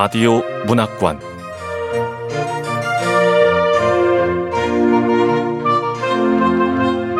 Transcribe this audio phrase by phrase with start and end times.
[0.00, 1.20] 라디오 문학관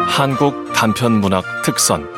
[0.07, 2.09] 한국 단편 문학 특선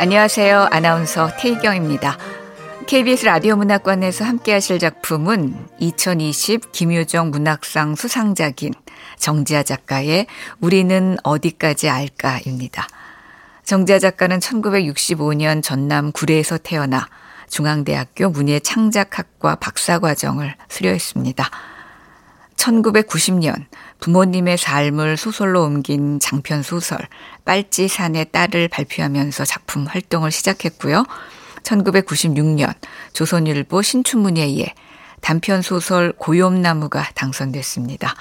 [0.00, 0.68] 안녕하세요.
[0.70, 2.16] 아나운서 태희경입니다.
[2.86, 8.72] KBS 라디오 문학관에서 함께 하실 작품은 2020 김효정 문학상 수상작인
[9.18, 10.26] 정지아 작가의
[10.60, 12.86] 우리는 어디까지 알까입니다.
[13.64, 17.08] 정지아 작가는 1965년 전남 구례에서 태어나
[17.48, 21.50] 중앙대학교 문예창작학과 박사과정을 수료했습니다.
[22.56, 23.66] 1990년
[24.00, 26.98] 부모님의 삶을 소설로 옮긴 장편 소설
[27.44, 31.04] 빨치산의 딸을 발표하면서 작품 활동을 시작했고요.
[31.62, 32.74] 1996년
[33.12, 34.74] 조선일보 신춘문예에
[35.20, 38.14] 단편 소설 고염나무가 당선됐습니다.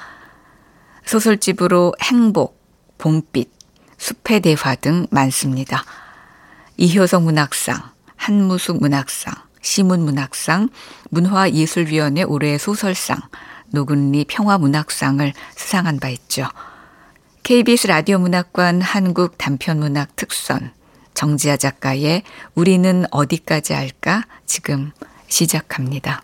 [1.06, 2.62] 소설집으로 행복,
[2.98, 3.50] 봄빛,
[3.98, 5.84] 숲의 대화 등 많습니다.
[6.78, 7.82] 이효성 문학상,
[8.16, 10.70] 한무숙 문학상, 시문 문학상,
[11.10, 13.20] 문화예술위원회 올해의 소설상,
[13.70, 16.48] 노근리 평화문학상을 수상한 바 있죠.
[17.44, 20.72] KBS 라디오 문학관 한국 단편문학 특선
[21.14, 22.24] 정지아 작가의
[22.56, 24.92] 우리는 어디까지 알까 지금
[25.28, 26.24] 시작합니다.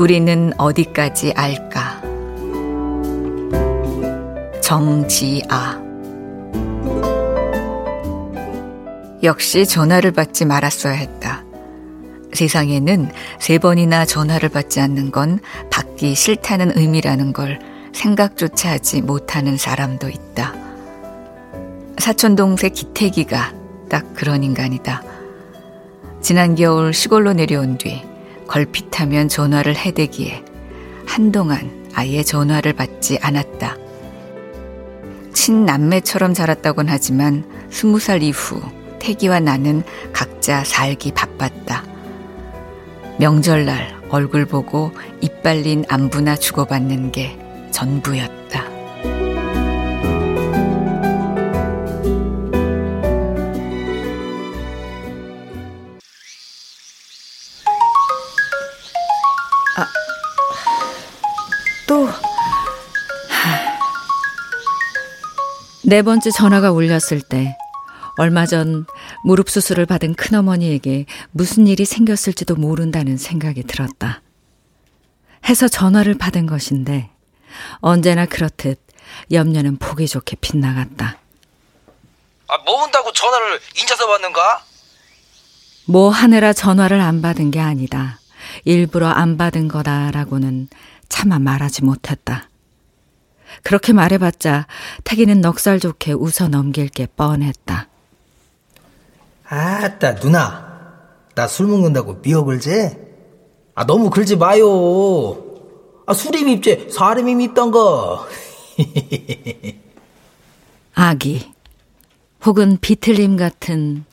[0.00, 2.00] 우리는 어디까지 알까?
[4.62, 5.78] 정지아.
[9.22, 11.44] 역시 전화를 받지 말았어야 했다.
[12.32, 15.38] 세상에는 세 번이나 전화를 받지 않는 건
[15.70, 17.58] 받기 싫다는 의미라는 걸
[17.92, 20.54] 생각조차 하지 못하는 사람도 있다.
[21.98, 23.52] 사촌동생 기태기가
[23.90, 25.02] 딱 그런 인간이다.
[26.22, 28.08] 지난 겨울 시골로 내려온 뒤
[28.50, 30.44] 걸핏하면 전화를 해대기에
[31.06, 33.76] 한동안 아예 전화를 받지 않았다.
[35.32, 38.60] 친남매처럼 자랐다곤 하지만 스무 살 이후
[38.98, 41.84] 태기와 나는 각자 살기 바빴다.
[43.20, 44.90] 명절날 얼굴 보고
[45.20, 47.38] 이빨린 안부나 주고받는 게
[47.70, 49.29] 전부였다.
[65.90, 67.56] 네 번째 전화가 울렸을 때
[68.16, 68.86] 얼마 전
[69.24, 74.22] 무릎 수술을 받은 큰어머니에게 무슨 일이 생겼을지도 모른다는 생각이 들었다.
[75.48, 77.10] 해서 전화를 받은 것인데
[77.80, 78.80] 언제나 그렇듯
[79.32, 81.18] 염려는 보기 좋게 빗나갔다.
[82.46, 84.64] 아, 뭐 한다고 전화를 인자서 받는가?
[85.86, 88.20] 뭐 하느라 전화를 안 받은 게 아니다.
[88.64, 90.68] 일부러 안 받은 거다라고는
[91.08, 92.49] 차마 말하지 못했다.
[93.62, 94.66] 그렇게 말해봤자
[95.04, 97.88] 태기는 넉살 좋게 웃어 넘길 게 뻔했다.
[99.48, 100.70] 아따 누나
[101.34, 102.98] 나 술 먹는다고 미역을 재?
[103.74, 105.42] 아 너무 긁지 마요.
[106.06, 108.26] 아 술이 밉지 사람이 밉던거.
[110.94, 111.52] 아기
[112.44, 114.04] 혹은 비틀림 같은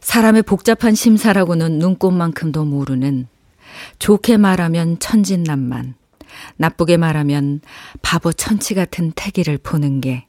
[0.00, 3.28] 사람의 복잡한 심사라고는 눈꽃만큼도 모르는
[3.98, 5.94] 좋게 말하면 천진난만
[6.56, 7.60] 나쁘게 말하면
[8.02, 10.26] 바보 천치 같은 태기를 보는 게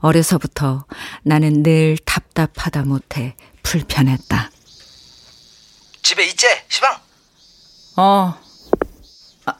[0.00, 0.86] 어려서부터
[1.22, 4.50] 나는 늘 답답하다 못해 불편했다.
[6.02, 6.96] 집에 있지, 시방?
[7.96, 8.34] 어.
[9.44, 9.58] 아,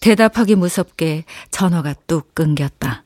[0.00, 3.04] 대답하기 무섭게 전화가 뚝 끊겼다.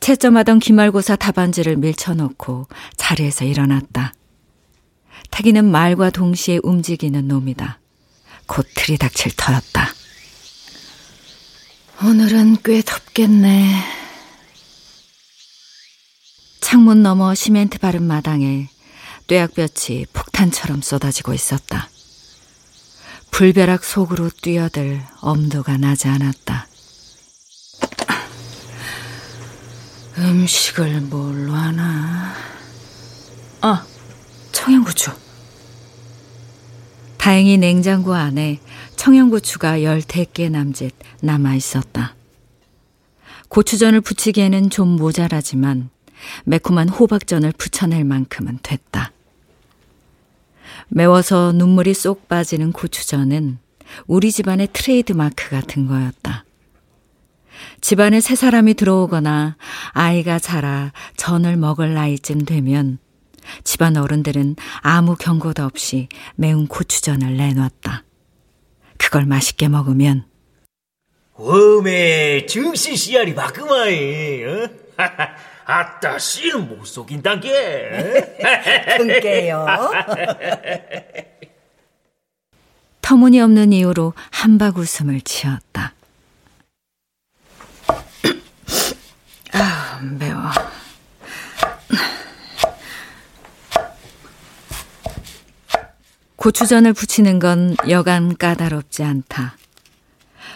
[0.00, 2.66] 채점하던 기말고사 답안지를 밀쳐놓고
[2.96, 4.14] 자리에서 일어났다.
[5.32, 7.80] 타기는 말과 동시에 움직이는 놈이다.
[8.46, 9.88] 곧 들이닥칠 터였다.
[12.04, 13.82] 오늘은 꽤 덥겠네.
[16.60, 18.68] 창문 너머 시멘트 바른 마당에
[19.26, 21.88] 뙤약볕이 폭탄처럼 쏟아지고 있었다.
[23.30, 26.66] 불벼락 속으로 뛰어들 엄두가 나지 않았다.
[30.18, 32.34] 음식을 뭘로 하나?
[33.62, 33.86] 아,
[34.52, 35.21] 청양고추.
[37.22, 38.58] 다행히 냉장고 안에
[38.96, 42.16] 청양고추가 열댓개 남짓 남아 있었다.
[43.46, 45.88] 고추전을 부치기에는 좀 모자라지만
[46.42, 49.12] 매콤한 호박전을 부쳐낼 만큼은 됐다.
[50.88, 53.58] 매워서 눈물이 쏙 빠지는 고추전은
[54.08, 56.44] 우리 집안의 트레이드 마크 같은 거였다.
[57.80, 59.56] 집안에 새 사람이 들어오거나
[59.92, 62.98] 아이가 자라 전을 먹을 나이쯤 되면
[63.64, 68.04] 집안 어른들은 아무 경고도 없이 매운 고추전을 내놨다.
[68.98, 70.24] 그걸 맛있게 먹으면
[71.34, 74.68] 웜에 정신 씨알이 바그마이 어?
[75.64, 77.50] 아따 씨는 못 속인단 게
[78.98, 79.66] 그게요.
[83.02, 85.94] 터무니없는 이유로 한박 웃음을 지었다.
[89.52, 90.40] 아, 매워.
[96.46, 99.56] 고추전을 부치는 건 여간 까다롭지 않다.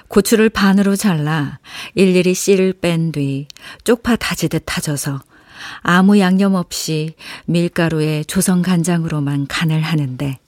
[0.08, 1.60] 고추를 반으로 잘라
[1.94, 3.46] 일일이 씨를 뺀 뒤
[3.84, 5.22] 쪽파 다지듯 다져서
[5.82, 10.40] 아무 양념 없이 밀가루에 조선 간장으로만 간을 하는데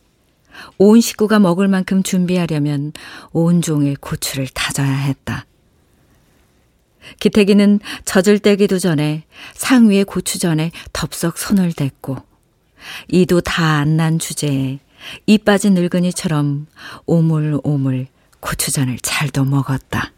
[0.77, 2.93] 온 식구가 먹을 만큼 준비하려면
[3.31, 5.47] 온종일 고추를 다져야 했다.
[7.21, 9.23] 기태기는 젖을 떼기도 전에
[9.55, 12.17] 상위에 고추전에 덥석 손을 댔고
[13.07, 14.81] 이도 다 안 난 주제에
[15.27, 16.67] 이 빠진 늙은이처럼
[17.07, 18.07] 오물오물
[18.41, 20.13] 고추전을 잘도 먹었다.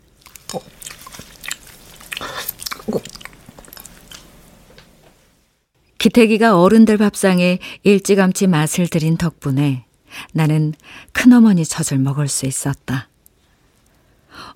[5.98, 9.84] 기태기가 어른들 밥상에 일찌감치 맛을 들인 덕분에
[10.32, 10.72] 나는
[11.12, 13.08] 큰어머니 젖을 먹을 수 있었다.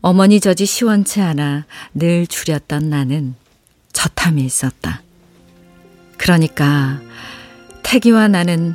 [0.00, 3.34] 어머니 젖이 시원치 않아 늘 줄였던 나는
[3.92, 5.02] 젖함이 있었다.
[6.16, 7.00] 그러니까
[7.82, 8.74] 태기와 나는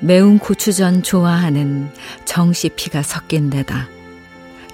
[0.00, 1.90] 매운 고추전 좋아하는
[2.24, 3.88] 정씨 피가 섞인 데다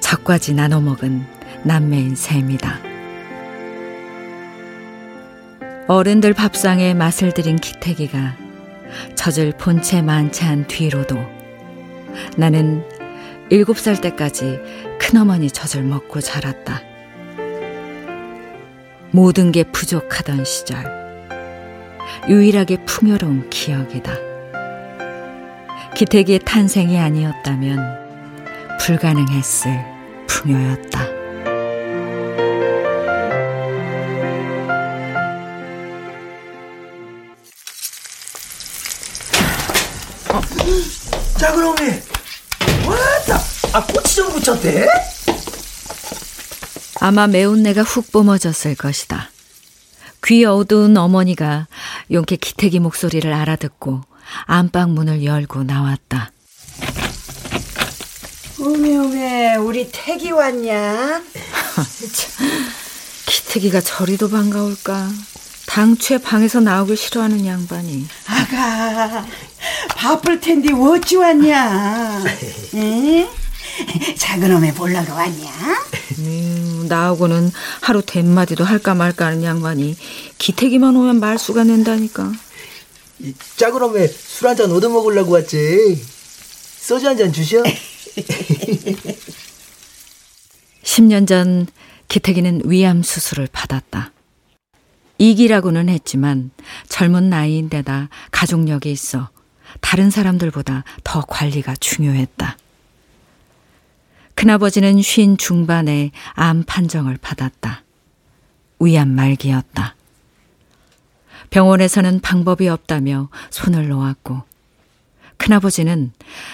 [0.00, 1.26] 젖까지 나눠 먹은
[1.64, 2.80] 남매인 셈이다.
[5.88, 8.36] 어른들 밥상에 맛을 들인 기태기가
[9.14, 9.52] 젖을
[10.02, 11.16] 많지 않 뒤로도
[12.36, 12.84] 나는
[13.50, 14.58] 일곱 살 때까지
[14.98, 16.82] 큰어머니 젖을 먹고 자랐다.
[19.12, 20.84] 모든 게 부족하던 시절,
[22.28, 24.25] 유일하게 풍요로운 기억이다.
[25.96, 27.80] 기태기의 탄생이 아니었다면
[28.78, 29.82] 불가능했을
[30.26, 31.06] 풍요였다.
[41.38, 42.02] 자, 그러면,
[42.86, 43.40] 왔다!
[43.72, 44.86] 아, 고추장 붙였대?
[47.00, 49.30] 아마 매운 내가 훅 뿜어졌을 것이다.
[50.26, 51.68] 귀 어두운 어머니가
[52.10, 54.00] 용케 기태기 목소리를 알아듣고
[54.46, 56.32] 안방 문을 열고 나왔다.
[58.58, 61.22] 오메 오메 우리 태기 왔냐?
[63.26, 65.08] 기태기가 저리도 반가울까.
[65.68, 68.06] 당최 방에서 나오길 싫어하는 양반이.
[68.26, 69.24] 아가
[69.94, 72.24] 바쁠 텐데 어찌 왔냐?
[72.74, 73.28] 응?
[74.18, 75.50] 작은 어메 보려고 왔냐?
[76.18, 77.50] 음, 나하고는
[77.80, 79.96] 하루 댄마디도 할까 말까 하는 양반이
[80.38, 82.32] 기태기만 오면 말수가 낸다니까.
[83.20, 86.02] 이 짜그러면 술한잔 얻어먹으려고 왔지.
[86.78, 87.62] 소주 한 잔 주셔?
[90.82, 91.66] 10년 전
[92.08, 94.12] 기태기는 위암 수술을 받았다.
[95.18, 96.50] 이기라고는 했지만
[96.88, 99.30] 젊은 나이인데다 가족력이 있어
[99.80, 102.56] 다른 사람들보다 더 관리가 중요했다.
[104.36, 107.82] 큰아버지는 쉰 중반에 암 판정을 받았다.
[108.78, 109.96] 위암 말기였다.
[111.50, 114.42] 병원에서는 방법이 없다며 손을 놓았고
[115.38, 116.12] 큰아버지는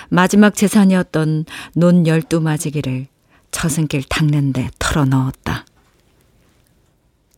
[0.09, 3.09] 마지막 재산이었던 논 열두 마지기를
[3.51, 5.67] 저승길 닦는데 털어넣었다.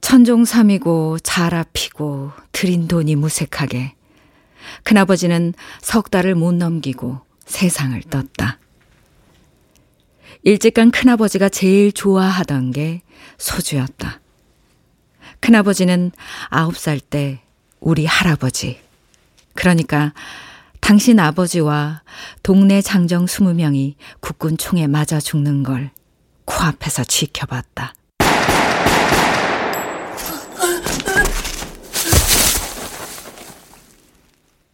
[0.02, 3.94] 천종삼이고 자라피고 들인 돈이 무색하게
[4.82, 8.58] 큰아버지는 석 달을 못 넘기고 세상을 떴다.
[10.46, 13.00] 일찍 간 큰아버지가 제일 좋아하던 게
[13.38, 14.20] 소주였다.
[15.40, 16.12] 큰아버지는
[16.50, 17.40] 아홉 살 때
[17.80, 18.78] 우리 할아버지,
[19.54, 20.12] 그러니까
[20.80, 22.02] 당신 아버지와
[22.42, 25.90] 동네 장정 스무 명이 국군 총에 맞아 죽는 걸
[26.44, 27.94] 코앞에서 지켜봤다.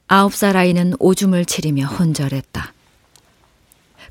[0.08, 2.72] 아홉 살 아이는 오줌을 치리며 혼절했다.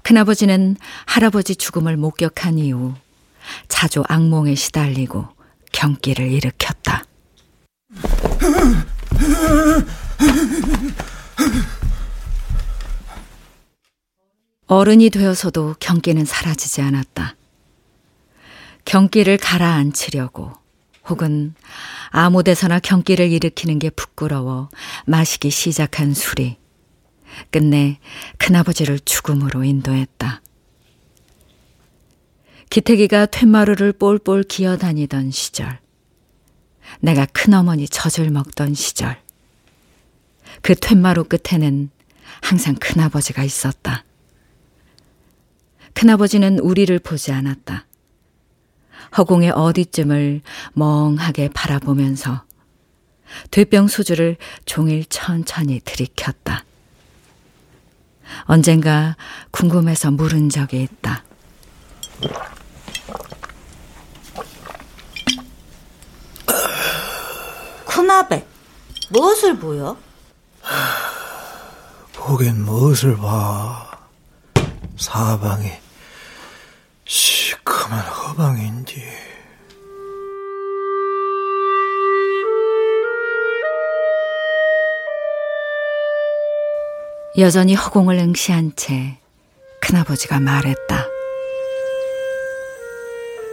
[0.03, 2.93] 큰아버지는 할아버지 죽음을 목격한 이후
[3.67, 5.27] 자주 악몽에 시달리고
[5.71, 7.05] 경기를 일으켰다.
[14.67, 17.35] 어른이 되어서도 경기는 사라지지 않았다.
[18.85, 20.53] 경기를 가라앉히려고
[21.07, 21.55] 혹은
[22.09, 24.69] 아무 데서나 경기를 일으키는 게 부끄러워
[25.05, 26.57] 마시기 시작한 술이
[27.51, 27.99] 끝내
[28.37, 30.41] 큰아버지를 죽음으로 인도했다.
[32.69, 35.79] 기태기가 퇴마루를 볼볼 기어다니던 시절.
[36.99, 39.21] 내가 큰어머니 젖을 먹던 시절.
[40.61, 41.89] 그 퇴마루 끝에는
[42.41, 44.03] 항상 큰아버지가 있었다.
[45.93, 47.85] 큰아버지는 우리를 보지 않았다.
[49.17, 50.41] 허공의 어디쯤을
[50.73, 52.43] 멍하게 바라보면서
[53.51, 56.65] 되병 소주를 종일 천천히 들이켰다.
[58.43, 59.15] 언젠가
[59.51, 61.23] 궁금해서 물은 적이 있다.
[67.85, 68.45] 큰아베,
[69.09, 69.97] 무엇을 보여?
[72.13, 73.89] 보긴 무엇을 봐.
[74.97, 75.71] 사방이
[77.05, 79.28] 시커먼 허방인디.
[87.39, 89.17] 여전히 허공을 응시한 채
[89.81, 91.07] 큰아버지가 말했다.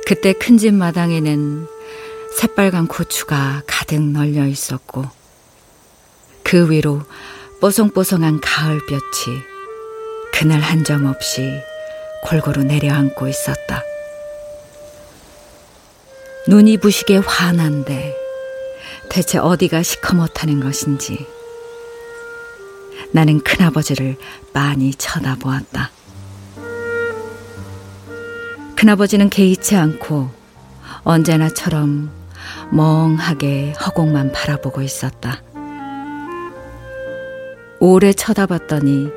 [0.06, 1.66] 그때 큰 집 마당에는
[2.36, 5.04] 새빨간 고추가 가득 널려 있었고
[6.42, 7.02] 그 위로
[7.60, 9.30] 뽀송뽀송한 가을볕이
[10.32, 11.50] 그늘 한 점 없이
[12.24, 13.82] 골고루 내려앉고 있었다.
[16.48, 18.14] 눈이 부시게 환한데
[19.10, 21.26] 대체 어디가 시커멓다는 것인지
[23.12, 24.16] 나는 큰아버지를
[24.52, 25.90] 많이 쳐다보았다.
[28.76, 30.30] 큰아버지는 개의치 않고
[31.02, 32.10] 언제나처럼
[32.70, 35.42] 멍하게 허공만 바라보고 있었다.
[37.78, 39.10] 오래 쳐다봤더니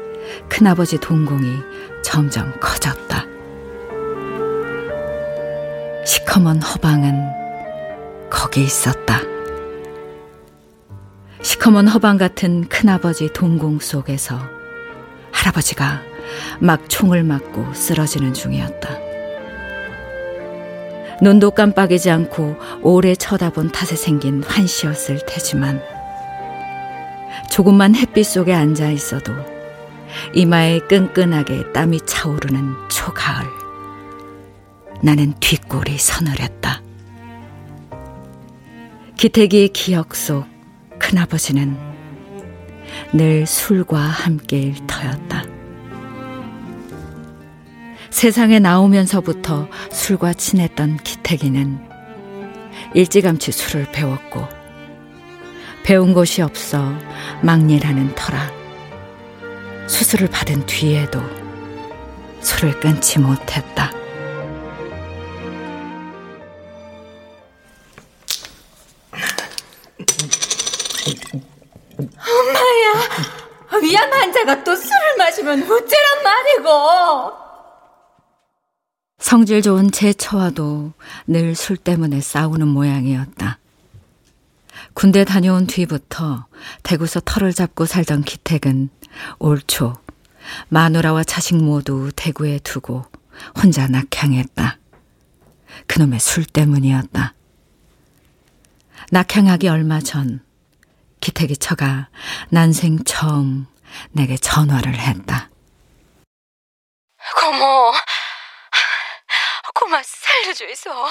[0.48, 1.58] 큰아버지 동공이
[2.04, 3.26] 점점 커졌다.
[6.06, 9.29] 시커먼 허방은 거기 있었다.
[11.60, 14.40] 시커먼 허방 같은 큰아버지 동공 속에서
[15.34, 16.02] 할아버지가
[16.62, 18.98] 막 총을 맞고 쓰러지는 중이었다.
[21.22, 25.84] 눈도 깜빡이지 않고 오래 쳐다본 탓에 생긴 환시였을 테지만
[27.52, 29.34] 조금만 햇빛 속에 앉아 있어도
[30.34, 33.46] 이마에 끈끈하게 땀이 차오르는 초가을.
[35.04, 36.82] 나는 뒷골이 서늘했다.
[39.18, 40.49] 기태기의 기억 속
[41.10, 41.76] 큰아버지는
[43.14, 45.44] 늘 술과 함께일 터였다.
[48.12, 51.80] 세상에 나오면서부터 술과 친했던 기태기는
[52.94, 54.48] 일찌감치 술을 배웠고
[55.84, 56.94] 배운 곳이 없어
[57.42, 58.52] 막일하는 터라
[59.88, 61.22] 수술을 받은 뒤에도
[62.42, 63.99] 술을 끊지 못했다.
[72.00, 77.34] 엄마야, 위암 환자가 또 술을 마시면 어째란 말이고.
[79.20, 80.94] 성질 좋은 제 처와도
[81.28, 83.60] 늘 술 때문에 싸우는 모양이었다.
[84.94, 86.46] 군대 다녀온 뒤부터
[86.84, 88.90] 대구서 털을 잡고 살던 기택은
[89.40, 89.98] 올 초
[90.70, 93.06] 마누라와 자식 모두 대구에 두고
[93.62, 94.78] 혼자 낙향했다.
[95.88, 97.34] 그놈의 술 때문이었다.
[99.12, 100.42] 낙향하기 얼마 전
[101.22, 102.10] 기택이 처가
[102.50, 103.68] 난생 처음
[104.12, 105.50] 내게 전화를 했다.
[107.36, 107.94] 고모,
[109.74, 111.10] 고마 살려줘있어.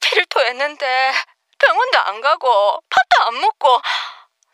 [0.00, 1.12] 피를 토했는데
[1.58, 3.80] 병원도 안 가고 밥도 안 먹고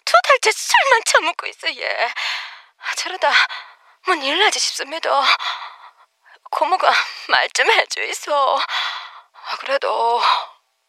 [0.04, 2.08] 두 달째 술만 처먹고 있어 얘.
[2.96, 3.30] 저러다
[4.06, 5.22] 뭔일 나지 싶습니다.
[6.50, 6.90] 고모가
[7.28, 8.58] 말 좀 해줘있어.
[9.60, 10.20] 그래도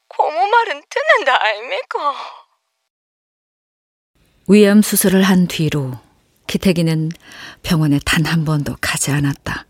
[0.07, 2.44] 고모 말은 듣는다 아닙니까?
[4.47, 5.93] 위암 수술을 한 뒤로
[6.47, 7.11] 기태기는
[7.63, 9.65] 병원에 단 한 번도 가지 않았다.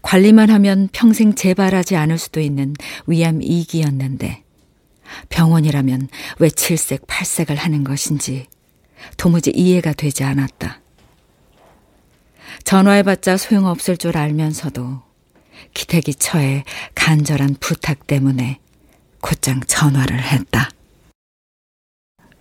[0.00, 2.74] 관리만 하면 평생 재발하지 않을 수도 있는
[3.06, 4.42] 위암 2기였는데
[5.28, 8.46] 병원이라면 왜 칠색 팔색을 하는 것인지
[9.16, 10.80] 도무지 이해가 되지 않았다.
[12.64, 15.02] 전화해봤자 소용없을 줄 알면서도
[15.74, 18.58] 기태기 처의 간절한 부탁 때문에
[19.20, 20.70] 곧장 전화를 했다.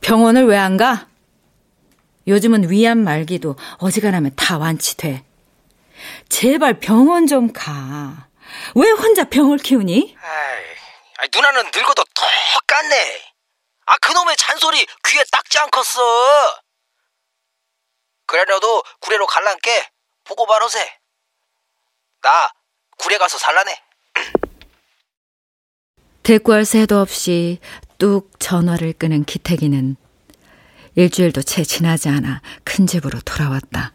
[0.01, 1.07] 병원을 왜 안 가?
[2.27, 5.23] 요즘은 위암 말기도 어지간하면 다 완치돼.
[6.29, 8.27] 제발 병원 좀 가.
[8.75, 10.15] 왜 혼자 병을 키우니?
[11.17, 13.21] 아이, 누나는 늙어도 똑같네.
[13.85, 16.01] 아, 그놈의 잔소리 귀에 딱지 않겠어.
[18.25, 19.89] 그래라도 구례로 갈란께
[20.23, 20.97] 보고 바로세.
[22.21, 22.51] 나
[22.97, 23.83] 구례 가서 살라네.
[26.23, 27.59] 대꾸할 새도 없이
[28.01, 29.95] 뚝 전화를 끄는 기태기는
[30.95, 33.93] 일주일도 채 지나지 않아 큰 집으로 돌아왔다.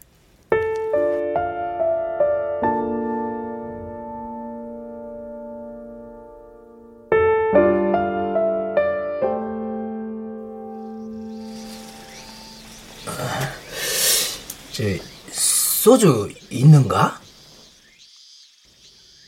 [14.71, 15.01] 제
[15.33, 17.19] 소주 있는가?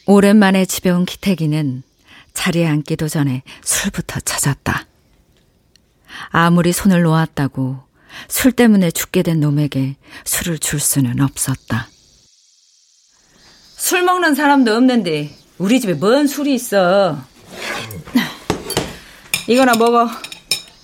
[0.06, 1.84] 오랜만에 집에 온 기태기는
[2.40, 4.86] 자리에 앉기도 전에 술부터 찾았다.
[6.30, 7.84] 아무리 손을 놓았다고
[8.30, 11.90] 술 때문에 죽게 된 놈에게 술을 줄 수는 없었다.
[13.76, 17.20] 술 먹는 사람도 없는데 우리 집에 뭔 술이 있어.
[19.48, 20.10] 이거나 먹어.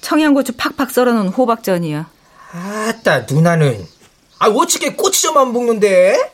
[0.02, 2.10] 청양고추 팍팍 썰어놓은 호박전이야.
[2.52, 3.88] 아따 누나는
[4.40, 6.34] 아 어떻게 꼬치전만 먹는데?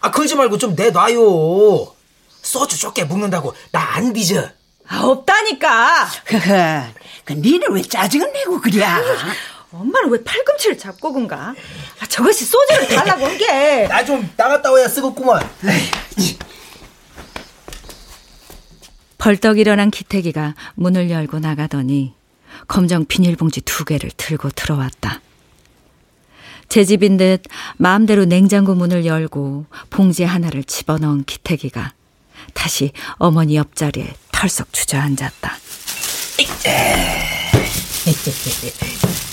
[0.00, 2.01] 아 그러지 말고 좀 내놔요.
[2.42, 4.48] 소주 좁게 먹는다고 나안 빚어.
[4.88, 6.04] 아, 없다니까.
[6.26, 6.82] 흐흐.
[7.24, 8.84] 그 니는 왜 짜증을 내고 그래?
[9.72, 11.54] 엄마는 왜 팔꿈치를 잡고 군가?
[12.00, 13.86] 아, 저것이 소주를 달라고 한 게.
[13.88, 15.48] 나 좀 나갔다 와야 쓰겠구만.
[19.18, 22.14] 벌떡 일어난 기태기가 문을 열고 나가더니
[22.66, 25.20] 검정 비닐봉지 두 개를 들고 들어왔다.
[26.68, 27.42] 제 집인 듯
[27.76, 31.92] 마음대로 냉장고 문을 열고 봉지 하나를 집어넣은 기태기가
[32.54, 35.52] 다시 어머니 옆자리에 털썩 주저앉았다.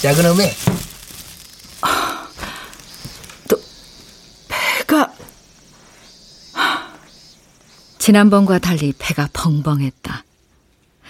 [0.01, 0.55] 자 그놈의
[4.47, 5.13] 배가
[7.97, 10.23] 지난번과 달리 배가 벙벙했다.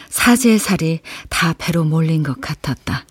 [0.09, 3.05] 사지의 살이 다 배로 몰린 것 같았다.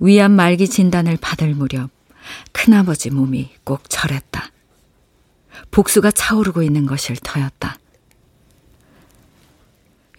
[0.00, 1.90] 위암 말기 진단을 받을 무렵
[2.52, 4.50] 큰아버지 몸이 꼭 절했다.
[5.70, 7.76] 복수가 차오르고 있는 것일 터였다.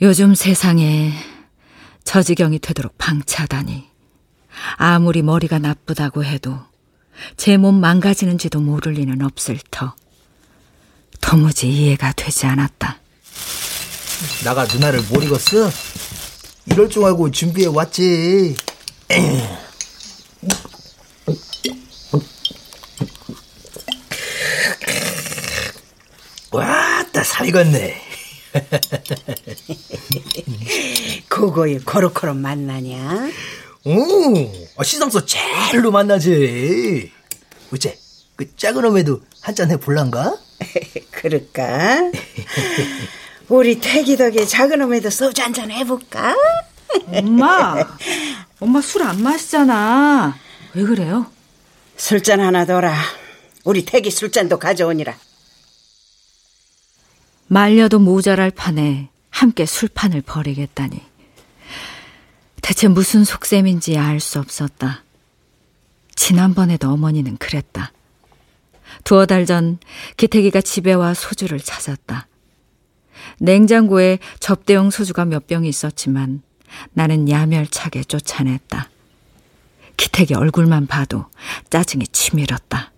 [0.01, 1.13] 요즘 세상에
[2.03, 3.87] 저 지경이 되도록 방치하다니.
[4.77, 6.59] 아무리 머리가 나쁘다고 해도
[7.37, 9.93] 제 몸 망가지는지도 모를 리는 없을 터.
[11.21, 12.97] 도무지 이해가 되지 않았다.
[14.45, 15.69] 나가 누나를 못 익었어?
[16.65, 18.55] 이럴 줄 알고 준비해 왔지.
[19.09, 19.58] 와따
[27.39, 28.01] 살익었네.
[31.29, 33.29] 그거에 코로코로 만나냐?
[33.85, 37.11] 오, 아, 시상서 제일로 만나지.
[37.73, 37.97] 어째,
[38.35, 40.35] 그 작은 놈에도 한 잔 해볼란가?
[41.11, 42.11] 그럴까?
[43.47, 46.35] 우리 태기 덕에 작은 놈에도 소주 한 잔 해볼까?
[47.07, 47.75] 엄마,
[48.59, 50.37] 엄마 술 안 마시잖아.
[50.73, 51.27] 왜 그래요?
[51.95, 52.93] 술잔 하나 둬라.
[53.63, 55.15] 우리 태기 술잔도 가져오니라.
[57.49, 61.01] 말려도 모자랄 판에 함께 술판을 벌이겠다니.
[62.61, 65.03] 대체 무슨 속셈인지 알 수 없었다.
[66.15, 67.91] 지난번에도 어머니는 그랬다.
[69.03, 69.79] 두어 달 전
[70.17, 72.27] 기태기가 집에 와 소주를 찾았다.
[73.39, 76.43] 냉장고에 접대용 소주가 몇 병이 있었지만
[76.93, 78.89] 나는 야멸차게 쫓아냈다.
[79.97, 81.25] 기택이 얼굴만 봐도
[81.71, 82.91] 짜증이 치밀었다.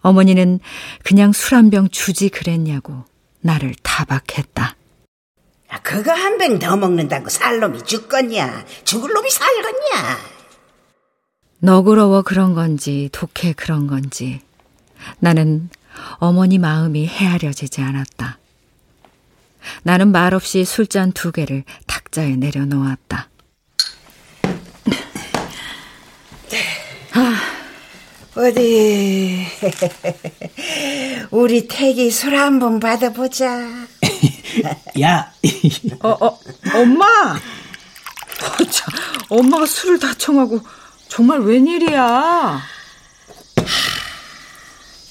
[0.00, 0.60] 어머니는
[1.04, 3.04] 그냥 술 한 병 주지 그랬냐고
[3.40, 4.76] 나를 타박했다.
[5.72, 8.64] 야, 그거 한 병 더 먹는다고 살 놈이 죽겠냐?
[8.84, 10.18] 죽을 놈이 살겠냐?
[11.60, 14.40] 너그러워 그런 건지 독해 그런 건지
[15.18, 15.68] 나는
[16.18, 18.38] 어머니 마음이 헤아려지지 않았다.
[19.82, 23.28] 나는 말없이 술잔 두 개를 탁자에 내려놓았다.
[28.38, 29.44] 어디
[31.32, 33.48] 우리 태기 술 한번 받아보자.
[35.02, 35.32] 야,
[36.00, 36.38] 어, 어,
[36.72, 37.04] 엄마!
[37.34, 38.94] 어, 참,
[39.28, 40.60] 엄마가 술을 다 청하고
[41.08, 42.62] 정말 웬일이야?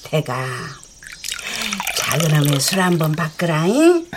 [0.04, 0.46] 태가
[1.98, 4.08] 작은 놈의 술 한번 바꾸라잉.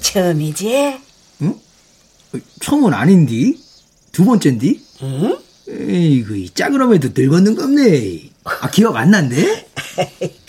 [0.00, 1.00] 처음이지?
[2.60, 3.60] 처음은 아닌디?
[4.12, 4.80] 두 번째인디?
[5.02, 5.38] 응?
[5.68, 8.30] 에이구, 이 작은 놈에도 늙었는 겁네.
[8.44, 9.66] 아, 기억 안 난대?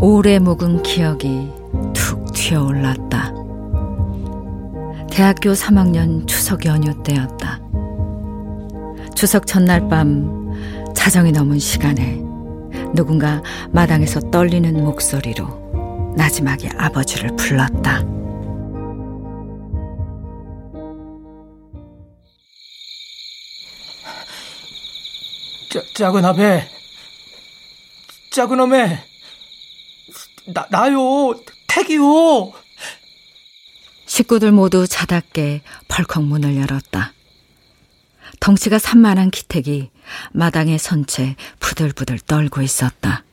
[0.00, 1.48] 오래 묵은 기억이
[1.92, 3.34] 툭 튀어올랐다.
[5.10, 7.60] 대학교 3학년 추석 연휴 때였다.
[9.14, 10.54] 추석 전날 밤
[10.94, 12.22] 자정이 넘은 시간에
[12.94, 13.42] 누군가
[13.72, 18.04] 마당에서 떨리는 목소리로 나지막이 아버지를 불렀다.
[25.76, 26.66] 짜, 작은 아배.
[28.32, 29.04] 작은 어매.
[30.54, 31.38] 나, 나요.
[31.66, 32.52] 택이요.
[34.06, 37.12] 식구들 모두 자답게 벌컥 문을 열었다.
[38.40, 39.90] 덩치가 산만한 기택이
[40.32, 43.24] 마당에 선 채 부들부들 떨고 있었다.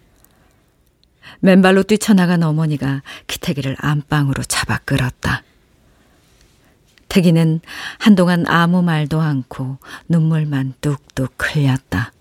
[1.39, 5.43] 맨발로 뛰쳐나간 어머니가 기태기를 안방으로 잡아 끌었다.
[7.08, 7.62] 태기는
[7.99, 9.77] 한동안 아무 말도 않고
[10.10, 12.12] 눈물만 뚝뚝 흘렸다.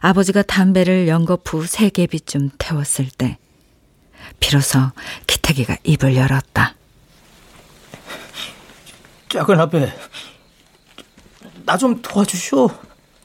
[0.00, 3.38] 아버지가 담배를 연거푸 세 개비쯤 태웠을 때
[4.38, 4.78] 비로소
[5.26, 6.74] 기태기가 입을 열었다.
[9.28, 9.92] 작은 아베,
[11.64, 12.70] 나 좀 도와주쇼.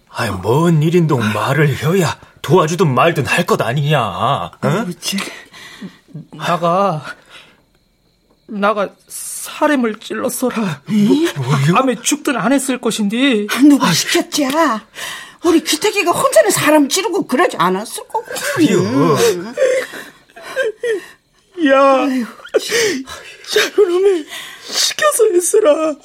[0.10, 3.99] 아이, 뭔 일인동 말을 해야 도와주든 말든 할 것 아니냐.
[4.01, 4.86] 어?
[6.32, 7.04] 나가,
[8.47, 10.82] 나가 사람을 찔렀어라.
[10.86, 13.47] 뭐, 암에 죽든 안 했을 것인데.
[13.67, 14.45] 누가 시켰지?
[15.45, 18.25] 우리 기태기가 혼자는 사람 찌르고 그러지 않았을 거고.
[21.67, 22.08] 야,
[23.51, 24.25] 작은 놈이
[24.63, 25.95] 시켜서 했으라.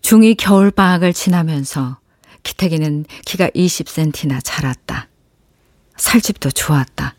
[0.00, 1.98] 중이 겨울방학을 지나면서
[2.42, 5.08] 기태기는 키가 20cm나 자랐다.
[5.96, 7.14] 살집도 좋았다.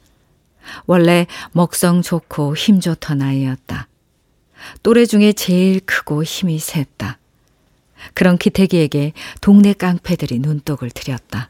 [0.88, 3.88] 원래 먹성 좋고 힘 좋던 아이였다.
[4.82, 7.21] 또래 중에 제일 크고 힘이 셌다.
[8.14, 11.50] 그런 기태기에게 동네 깡패들이 눈독을 들였다.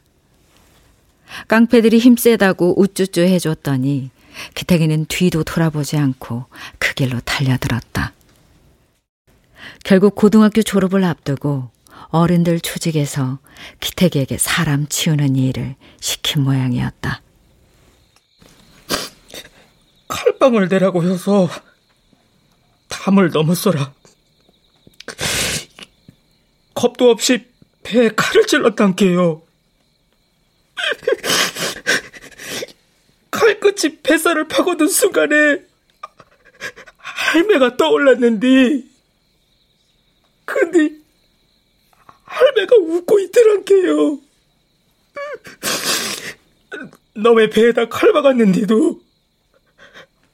[1.48, 4.10] 깡패들이 힘세다고 우쭈쭈 해줬더니
[4.54, 6.46] 기태기는 뒤도 돌아보지 않고
[6.78, 8.12] 그 길로 달려들었다.
[9.84, 11.70] 결국 고등학교 졸업을 앞두고
[12.08, 13.38] 어른들 조직에서
[13.80, 17.22] 기태기에게 사람 치우는 일을 시킨 모양이었다.
[20.08, 21.48] 칼빵을 내라고 해서
[22.88, 23.94] 담을 넘었어라.
[26.82, 27.46] 겁도 없이
[27.84, 29.40] 배에 칼을 찔렀단게요.
[33.30, 35.64] 칼끝이 뱃살을 파고든 순간에
[36.96, 38.82] 할매가 떠올랐는데
[40.44, 40.90] 근데
[42.24, 44.18] 할매가 웃고 있더란게요.
[47.14, 49.00] 너의 배에다 칼 박았는데도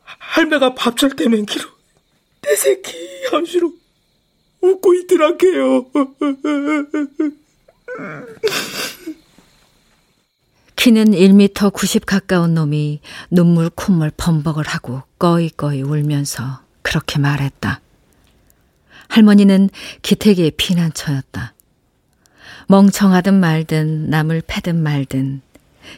[0.02, 1.68] 할매가 밥 줄 때면 기로
[2.40, 2.96] 내 새끼
[3.30, 3.74] 함시로
[4.60, 5.86] 웃고 있더란게요.
[10.76, 17.80] 키는 1미터 90 가까운 놈이 눈물 콧물 범벅을 하고 꺼이꺼이 울면서 그렇게 말했다.
[19.08, 19.70] 할머니는
[20.02, 21.54] 기태기의 피난처였다.
[22.68, 25.40] 멍청하든 말든 남을 패든 말든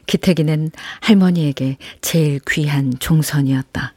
[0.07, 0.71] 기태기는
[1.01, 3.95] 할머니에게 제일 귀한 종선이었다.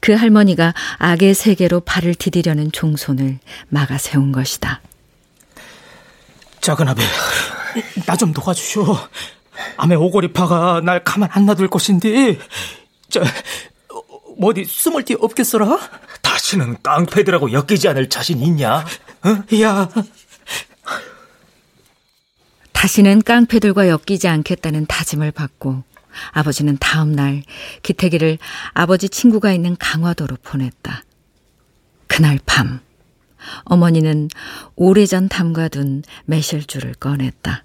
[0.00, 4.80] 그 할머니가 악의 세계로 발을 디디려는 종손을 막아 세운 것이다.
[6.60, 7.02] 작은 아베,
[8.06, 8.96] 나좀 도와주쇼.
[9.76, 12.38] 암의 오고리파가 날 가만 안 놔둘 것인데,
[13.08, 13.22] 저,
[14.40, 15.78] 어디 숨을 데 없겠어라?
[16.22, 18.84] 다시는 깡패들하고 엮이지 않을 자신 있냐?
[19.24, 19.60] 어?
[19.60, 19.88] 야.
[22.72, 25.82] 다시는 깡패들과 엮이지 않겠다는 다짐을 받고
[26.30, 27.42] 아버지는 다음 날
[27.82, 28.38] 기태기를
[28.72, 31.02] 아버지 친구가 있는 강화도로 보냈다.
[32.06, 32.80] 그날 밤
[33.64, 34.28] 어머니는
[34.76, 37.64] 오래전 담가둔 매실주를 꺼냈다.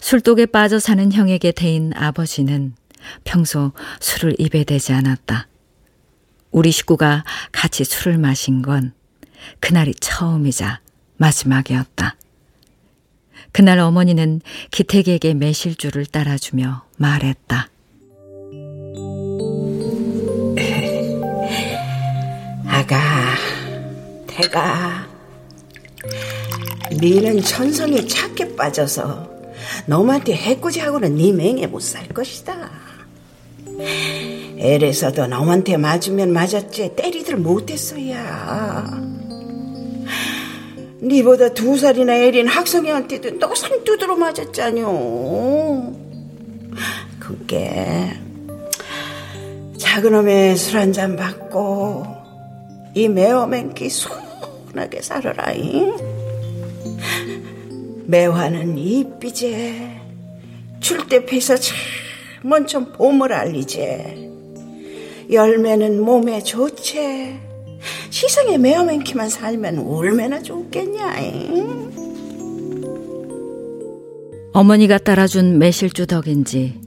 [0.00, 2.74] 술독에 빠져 사는 형에게 대인 아버지는
[3.24, 5.48] 평소 술을 입에 대지 않았다.
[6.50, 8.92] 우리 식구가 같이 술을 마신 건
[9.60, 10.80] 그날이 처음이자
[11.16, 12.16] 마지막이었다.
[13.52, 17.68] 그날 어머니는 기택에게 매실주를 따라주며 말했다.
[22.66, 23.00] 아가,
[24.28, 25.06] 태가,
[26.92, 29.30] 니는 천성에 착해 빠져서
[29.86, 32.70] 너한테 해코지하고는 네 맹에 못 살 것이다.
[34.58, 39.02] 애에서도 너한테 맞으면 맞았지 때리들 못했어야.
[41.02, 46.01] 니보다 두 살이나 애린 학성이한테도 너상 두드러 맞았잖요.
[47.18, 48.12] 그게.
[49.78, 52.06] 작은 놈의 술 한 잔 받고
[52.94, 55.96] 이 매워맨기 순하게 살아라잉.
[58.06, 59.98] 매화는 이삐제.
[60.80, 61.76] 줄때 패서 참
[62.42, 64.30] 먼저 봄을 알리제.
[65.30, 67.38] 열매는 몸에 좋제.
[68.10, 71.06] 시상에 매어맨키만 살면 얼마나 좋겠냐
[74.54, 76.78] 어머니가 따라준 매실주 덕인지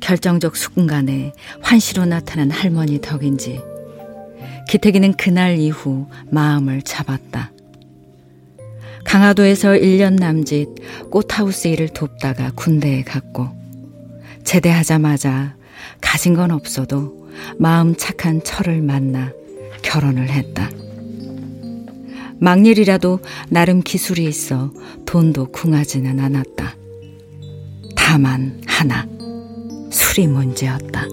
[0.00, 3.58] 결정적 순간에 환시로 나타난 할머니 덕인지
[4.68, 7.52] 기태기는 그날 이후 마음을 잡았다.
[9.04, 10.68] 강화도에서 1년 남짓
[11.10, 13.48] 꽃하우스 일을 돕다가 군대에 갔고
[14.44, 15.56] 제대하자마자
[16.02, 19.32] 가진 건 없어도 마음 착한 철을 만나
[19.80, 20.70] 결혼을 했다.
[22.40, 24.70] 막일이라도 나름 기술이 있어
[25.06, 26.85] 돈도 궁하지는 않았다.
[28.08, 29.04] 다만 하나
[29.90, 31.06] 술이 문제였다.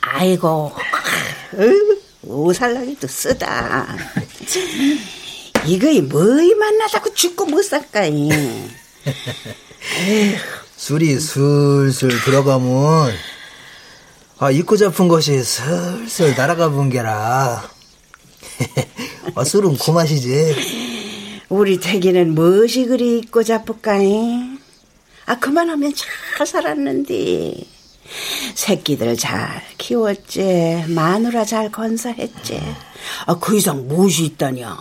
[0.00, 0.72] 아이고,
[2.22, 3.88] 오살나기도 쓰다.
[5.66, 8.30] 이거이 뭐이 만나다고 죽고 못 살까이.
[10.76, 13.12] 술이 술술 들어가면
[14.38, 17.62] 아 잊고 잡은 것이 슬슬 날아가 본 게라.
[19.34, 21.46] 아, 술은 고맛이지.
[21.48, 24.58] 우리 태기는 무엇이 그리 잊고 잡을까이?
[25.26, 27.54] 아, 그만하면 잘 살았는데.
[28.54, 30.84] 새끼들 잘 키웠지.
[30.88, 32.60] 마누라 잘 건사했지.
[33.26, 34.76] 아, 그 이상 무엇이 있다냐?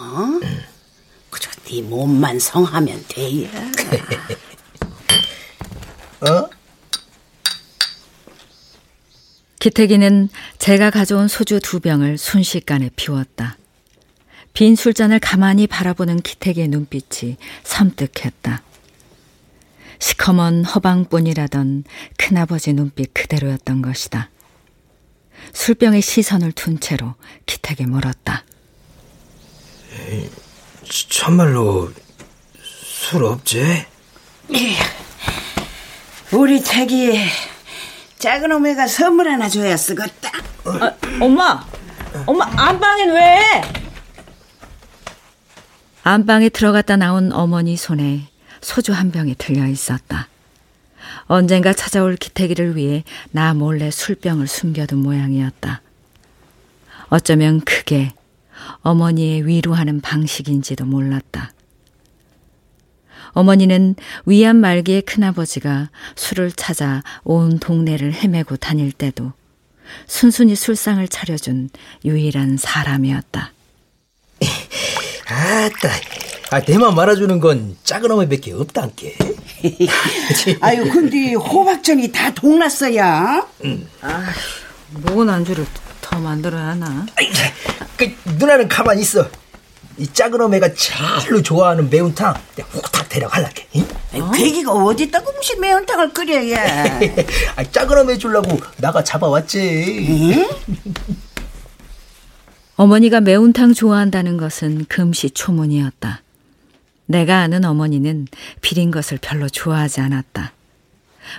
[1.30, 3.50] 그저 네 몸만 성하면 돼야.
[6.22, 6.50] 어?
[9.62, 13.58] 기태기는 제가 가져온 소주 두 병을 순식간에 비웠다.
[14.54, 18.64] 빈 술잔을 가만히 바라보는 기태기의 눈빛이 섬뜩했다.
[20.00, 21.84] 시커먼 허방뿐이라던
[22.18, 24.32] 큰아버지 눈빛 그대로였던 것이다.
[25.54, 27.14] 술병에 시선을 둔 채로
[27.46, 28.44] 기택에 물었다.
[31.08, 31.94] 참말로
[32.64, 33.86] 술 없지?
[36.32, 37.20] 우리 태기
[38.22, 40.30] 작은 오메가 선물 하나 줘야 쓰겄다.
[40.66, 41.66] 아, 엄마,
[42.28, 43.42] 엄마 안방엔 왜?
[46.04, 48.30] 안방에 들어갔다 나온 어머니 손에
[48.62, 50.28] 소주 한 병이 들려 있었다.
[51.24, 55.82] 언젠가 찾아올 기태기를 위해 나 몰래 술병을 숨겨둔 모양이었다.
[57.10, 58.12] 어쩌면 그게
[58.82, 61.54] 어머니의 위로하는 방식인지도 몰랐다.
[63.34, 69.34] 어머니는 위안 말기의 큰아버지가 술을 찾아 온 동네를 헤매고 다닐 때도
[70.08, 71.70] 순순히 술상을 차려준
[72.06, 73.52] 유일한 사람이었다.
[75.28, 75.90] 아따,
[76.52, 79.16] 아, 내만 말아주는 건 작은 어머니밖에 없단께.
[80.60, 83.48] 아유, 근데 호박전이 다 동났어야.
[83.64, 83.88] 응.
[84.02, 84.30] 아,
[84.90, 85.66] 묵은 안주를
[86.02, 87.06] 더 만들어야 하나?
[87.96, 89.30] 그, 누나는 가만히 있어.
[90.02, 92.34] 이 작은 어매가 제일로 좋아하는 매운탕
[92.72, 93.68] 후딱 데려갈라게.
[94.14, 94.32] 어?
[94.32, 97.00] 괴기가 어디 있다고 무슨 매운탕을 끓여야.
[97.56, 100.44] 아, 작은 어매 주려고 나가 잡아왔지.
[102.78, 106.24] 어머니가 매운탕 좋아한다는 것은 금시초문이었다.
[107.06, 108.28] 내가 아는 어머니는
[108.62, 110.54] 비린 것을 별로 좋아하지 않았다.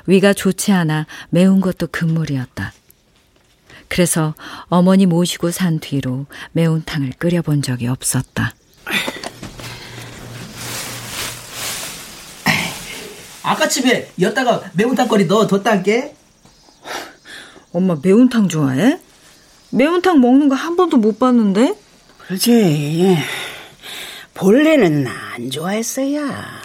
[0.06, 2.72] 위가 좋지 않아 매운 것도 금물이었다.
[3.96, 4.34] 그래서
[4.68, 8.54] 어머니 모시고 산 뒤로 매운탕을 끓여본 적이 없었다.
[13.42, 16.16] 아까 집에 엿다가 매운탕 거리 넣어뒀단게?
[17.74, 18.98] 엄마 매운탕 좋아해?
[19.72, 21.74] 매운탕 먹는 거 한 번도 못 봤는데?
[22.26, 23.18] 그렇지.
[24.32, 26.62] 본래는 안 좋아했어야.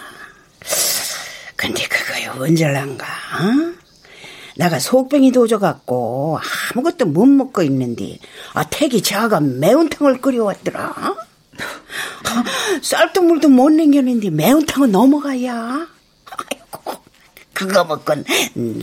[1.56, 3.04] 근데 그거요 언제란가?
[3.04, 3.77] 어?
[4.58, 6.40] 내가 속병이 도져갖고
[6.74, 8.18] 아무것도 못 먹고 있는데
[8.54, 10.94] 아 태기 자가 매운탕을 끓여왔더라.
[12.24, 12.44] 아,
[12.82, 15.86] 쌀뜨물도 못 남겼는데 매운탕은 넘어가야.
[16.26, 16.92] 아이고
[17.52, 18.14] 그거 먹고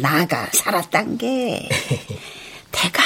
[0.02, 1.68] 나가 살았단 게
[2.72, 3.04] 태가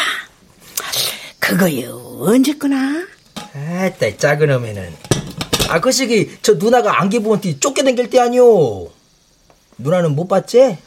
[1.39, 3.03] 그거요 언제 거나?
[3.36, 4.93] 아따 작은 어매는
[5.69, 8.91] 아, 그 시기 저 누나가 안개 부은 띠 쫓겨댕길 때 아니오.
[9.79, 10.77] 누나는 못 봤지?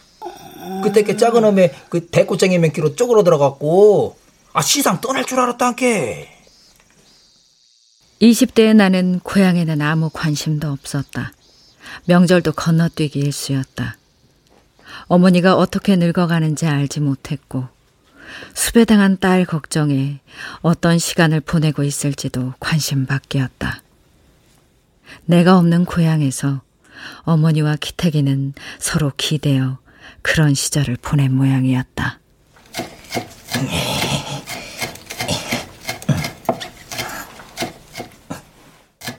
[0.82, 4.16] 그때 그 작은 놈의 그 대꼬쟁이 맨키로 쪼그러 들어갔고
[4.52, 6.28] 아 시상 떠날 줄 알았단께.
[8.20, 11.32] 20대의 나는 고향에는 아무 관심도 없었다.
[12.06, 13.96] 명절도 건너뛰기 일수였다.
[15.06, 17.66] 어머니가 어떻게 늙어가는지 알지 못했고
[18.54, 20.20] 수배당한 딸 걱정에
[20.60, 23.82] 어떤 시간을 보내고 있을지도 관심 밖이었다.
[25.26, 26.62] 내가 없는 고향에서
[27.22, 29.78] 어머니와 기태기는 서로 기대어
[30.22, 32.20] 그런 시절을 보낸 모양이었다.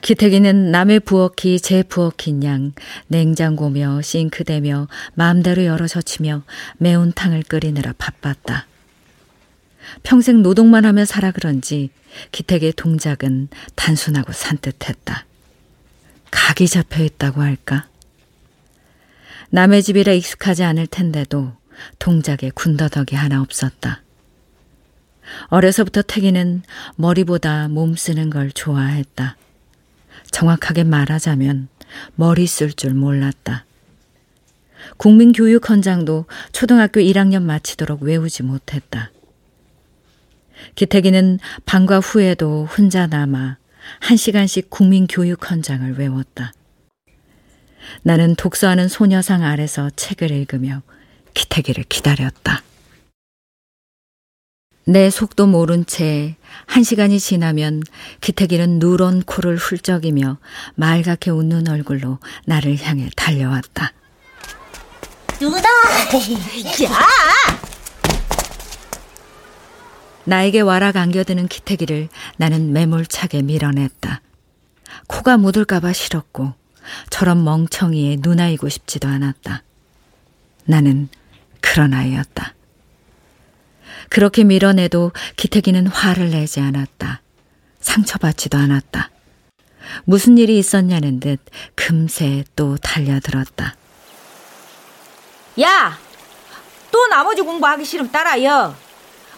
[0.01, 2.73] 기태기는 남의 부엌이 제 부엌인 양
[3.07, 6.43] 냉장고며 싱크대며 마음대로 열어 젖히며
[6.77, 8.67] 매운탕을 끓이느라 바빴다.
[10.03, 11.89] 평생 노동만 하며 살아 그런지
[12.33, 15.25] 기택의 동작은 단순하고 산뜻했다.
[16.31, 17.87] 각이 잡혀 있다고 할까?
[19.53, 21.53] 남의 집이라 익숙하지 않을 텐데도
[21.99, 24.01] 동작에 군더더기 하나 없었다.
[25.49, 26.63] 어려서부터 태기는
[26.95, 29.37] 머리보다 몸 쓰는 걸 좋아했다.
[30.31, 31.67] 정확하게 말하자면
[32.15, 33.65] 머리 쓸 줄 몰랐다.
[34.97, 39.11] 국민교육 헌장도 초등학교 1학년 마치도록 외우지 못했다.
[40.73, 43.57] 기태기는 방과 후에도 혼자 남아
[43.99, 46.53] 한 시간씩 국민교육 헌장을 외웠다.
[48.01, 50.81] 나는 독서하는 소녀상 아래서 책을 읽으며
[51.33, 52.63] 기태기를 기다렸다.
[54.85, 57.83] 내 속도 모른 채 한 시간이 지나면
[58.21, 60.37] 기태기는 누런 코를 훌쩍이며
[60.75, 63.93] 말갛게 웃는 얼굴로 나를 향해 달려왔다.
[65.39, 65.59] 누나!
[66.83, 66.99] 야!
[70.25, 74.21] 나에게 와락 안겨드는 기태기를 나는 매몰차게 밀어냈다.
[75.07, 76.53] 코가 묻을까봐 싫었고
[77.09, 79.63] 저런 멍청이에 눈아이고 싶지도 않았다.
[80.65, 81.09] 나는
[81.61, 82.53] 그런 아이였다.
[84.09, 87.21] 그렇게 밀어내도 기태기는 화를 내지 않았다.
[87.79, 89.09] 상처받지도 않았다.
[90.05, 91.39] 무슨 일이 있었냐는 듯
[91.75, 93.75] 금세 또 달려들었다.
[95.61, 95.99] 야!
[96.91, 98.75] 또 나머지 공부하기 싫으면 따라요.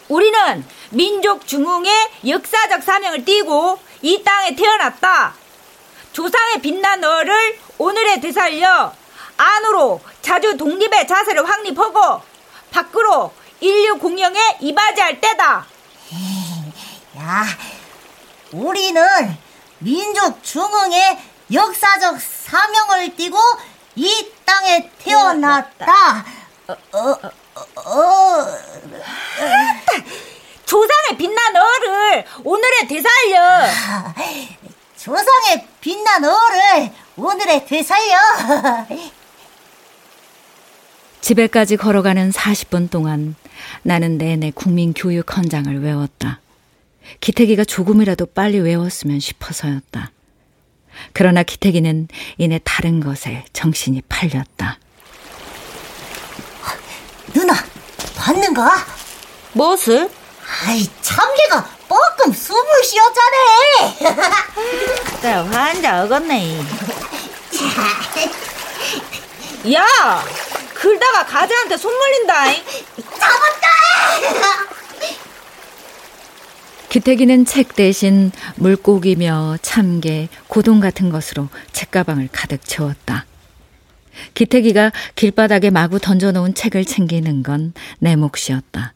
[0.10, 1.92] 우리는 민족 중흥의
[2.28, 5.34] 역사적 사명을 띠고 이 땅에 태어났다.
[6.16, 8.94] 조상의 빛난 너를 오늘에 되살려
[9.36, 12.22] 안으로 자주 독립의 자세를 확립하고
[12.72, 15.66] 밖으로 인류 공영에 이바지할 때다.
[17.18, 17.46] 야,
[18.54, 19.06] 우리는
[19.80, 21.20] 민족 중흥의
[21.52, 23.38] 역사적 사명을 띠고
[23.96, 26.26] 이 땅에 태어났다.
[26.68, 27.20] 어, 어,
[27.76, 28.46] 어,
[30.66, 33.66] 조상의 빛난 너를 오늘에 되살려.
[34.98, 38.18] 조상의 빛난 너를 오늘에 되살려.
[41.22, 43.36] 집에까지 걸어가는 40분 동안
[43.84, 46.40] 나는 내내 국민교육 헌장을 외웠다.
[47.20, 50.12] 기태기가 조금이라도 빨리 외웠으면 싶어서였다.
[51.14, 52.08] 그러나 기태기는
[52.40, 54.80] 이내 다른 것에 정신이 팔렸다.
[57.32, 57.54] 누나,
[58.18, 58.72] 봤는가?
[59.54, 60.10] 무엇을?
[60.66, 64.26] 아이, 참개가 뻐끔 숨을 쉬었잖아.
[65.22, 66.60] 나 환자 어겄네.
[69.74, 69.86] 야!
[70.74, 72.46] 글다가 가재한테 손 물린다.
[73.20, 73.68] 잡았다!
[76.90, 83.26] 기태기는 책 대신 물고기며 참개, 고동 같은 것으로 책가방을 가득 채웠다.
[84.34, 88.94] 기태기가 길바닥에 마구 던져놓은 책을 챙기는 건 내 몫이었다.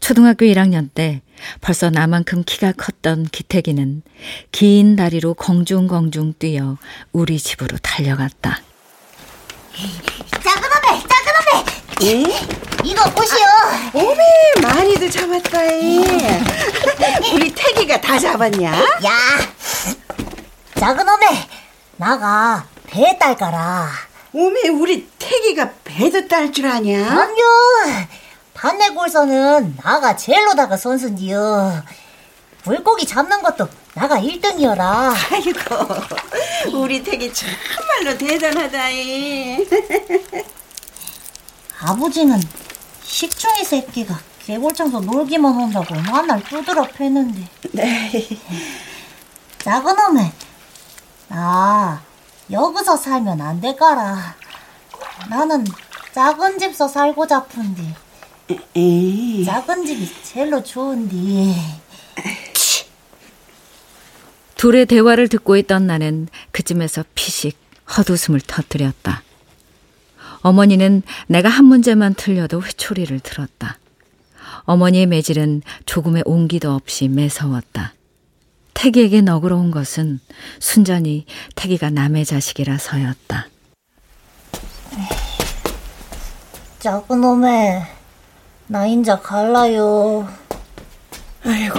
[0.00, 1.22] 초등학교 1학년 때
[1.60, 4.02] 벌써 나만큼 키가 컸던 기태기는
[4.52, 6.76] 긴 다리로 공중공중 뛰어
[7.12, 8.60] 우리 집으로 달려갔다.
[10.42, 12.04] 작은 어배, 작은 어배!
[12.04, 12.32] 응?
[12.84, 13.38] 이거 보시오.
[13.94, 14.18] 오메,
[14.62, 15.60] 많이들 잡았다.
[17.32, 18.72] 우리 태기가 다 잡았냐?
[18.72, 19.12] 야,
[20.74, 21.26] 작은 어배,
[21.96, 23.88] 나가 배 딸까라.
[24.34, 26.98] 오메, 우리 태기가 배도 딸 줄 아냐?
[27.06, 28.08] 아니요.
[28.62, 31.82] 판내골서는 나가 젤로다가 선수인디요.
[32.62, 35.12] 물고기 잡는 것도 나가 1등이어라.
[35.32, 38.78] 아이고, 우리 태기 참말로 대단하다.
[41.80, 42.40] 아버지는
[43.02, 47.48] 식충이 새끼가 개골장서 놀기만 한다고 만날 두드러 패는데.
[47.72, 48.28] 네.
[49.58, 50.32] 작은 놈에,
[51.26, 52.00] 나
[52.48, 54.36] 여기서 살면 안 될까라.
[55.28, 55.66] 나는
[56.14, 58.01] 작은 집서 살고 잡은디.
[58.74, 59.44] 에이.
[59.44, 61.54] 작은 집이 제일로 좋은디.
[64.56, 67.58] 둘의 대화를 듣고 있던 나는 그쯤에서 피식
[67.96, 69.22] 헛웃음을 터뜨렸다.
[70.42, 73.78] 어머니는 내가 한 문제만 틀려도 회초리를 들었다.
[74.64, 77.94] 어머니의 매질은 조금의 온기도 없이 매서웠다.
[78.74, 80.20] 태기에게 너그러운 것은
[80.58, 83.48] 순전히 태기가 남의 자식이라서였다.
[86.78, 87.82] 작은 놈에,
[88.72, 90.26] 나 인자 갈라요.
[91.44, 91.78] 아이고.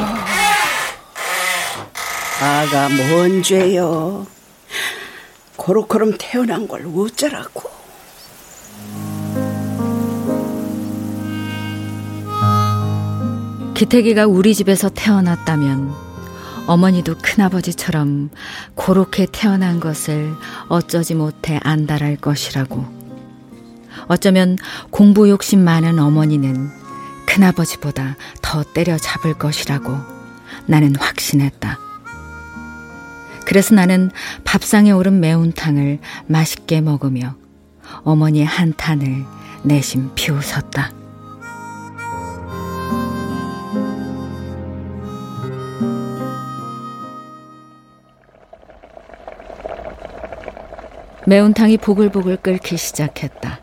[2.39, 4.27] 아가 뭔 죄요.
[5.55, 7.63] 고로코름 태어난 걸 어쩌라고.
[13.73, 15.91] 기태기가 우리 집에서 태어났다면
[16.67, 18.29] 어머니도 큰아버지처럼
[18.75, 20.31] 고렇게 태어난 것을
[20.69, 22.85] 어쩌지 못해 안달할 것이라고.
[24.05, 24.57] 어쩌면
[24.91, 26.82] 공부 욕심 많은 어머니는
[27.33, 29.97] 큰아버지보다 더 때려잡을 것이라고
[30.67, 31.79] 나는 확신했다.
[33.45, 34.11] 그래서 나는
[34.43, 37.35] 밥상에 오른 매운탕을 맛있게 먹으며
[38.03, 39.25] 어머니의 한탄을
[39.63, 40.91] 내심 비웃었다.
[51.25, 53.62] 매운탕이 보글보글 끓기 시작했다.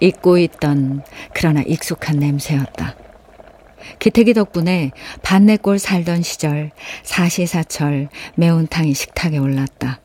[0.00, 1.02] 잊고 있던
[1.34, 2.96] 그러나 익숙한 냄새였다.
[3.98, 4.92] 기택이 덕분에
[5.22, 6.70] 반내골 살던 시절
[7.02, 10.00] 사시사철 매운탕이 식탁에 올랐다.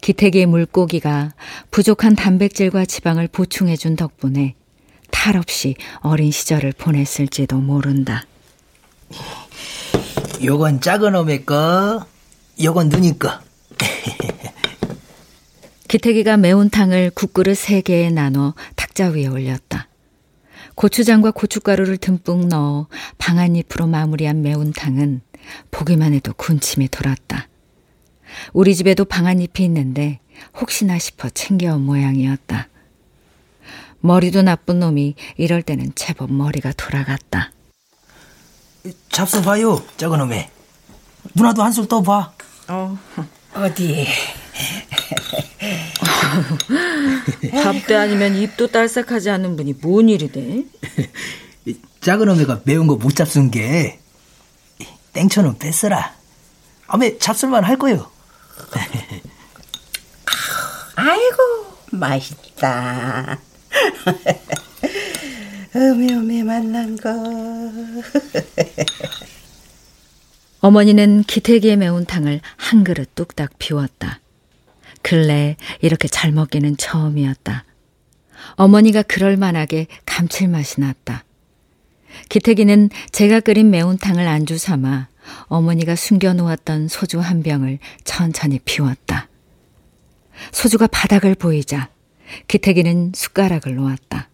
[0.00, 1.34] 기택의 물고기가
[1.70, 4.54] 부족한 단백질과 지방을 보충해준 덕분에
[5.10, 8.26] 탈 없이 어린 시절을 보냈을지도 모른다.
[10.42, 12.04] 요건 작은 어메 거,
[12.62, 13.30] 요건 누니 거.
[15.88, 19.88] 기태기가 매운탕을 국그릇 세 개에 나눠 탁자 위에 올렸다.
[20.74, 25.20] 고추장과 고춧가루를 듬뿍 넣어 방한잎으로 마무리한 매운탕은
[25.70, 27.48] 보기만 해도 군침이 돌았다.
[28.52, 30.20] 우리 집에도 방한잎이 있는데
[30.58, 32.68] 혹시나 싶어 챙겨온 모양이었다.
[34.00, 37.52] 머리도 나쁜 놈이 이럴 때는 제법 머리가 돌아갔다.
[39.10, 40.50] 잡숴 봐요, 작은 놈에.
[41.34, 42.32] 누나도 한술 떠봐.
[42.68, 42.98] 어.
[43.54, 44.06] 어디?
[47.62, 50.64] 밥때 아니면 입도 딸싹하지 않는 분이 뭔 일이 돼?
[52.00, 53.98] 작은 어메가 매운 거 못 잡순 게
[55.12, 56.14] 땡처는 뺐어라.
[56.86, 58.10] 아메 잡술만 할 거요.
[60.96, 61.36] 아이고
[61.92, 63.38] 맛있다.
[65.74, 67.10] 어메어메 만난 거.
[70.60, 74.20] 어머니는 기태기의 매운 탕을 한 그릇 뚝딱 비웠다.
[75.04, 77.64] 근래 이렇게 잘 먹기는 처음이었다.
[78.54, 81.24] 어머니가 그럴 만하게 감칠맛이 났다.
[82.30, 85.08] 기태기는 제가 끓인 매운탕을 안주 삼아
[85.48, 89.28] 어머니가 숨겨놓았던 소주 한 병을 천천히 비웠다.
[90.52, 91.90] 소주가 바닥을 보이자
[92.48, 94.30] 기태기는 숟가락을 놓았다.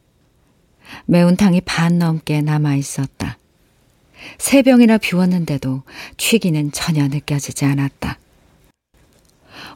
[1.07, 3.39] 매운탕이 반 넘게 남아 있었다.
[4.39, 5.83] 세 병이나 비웠는데도
[6.17, 8.21] 취기는 전혀 느껴지지 않았다.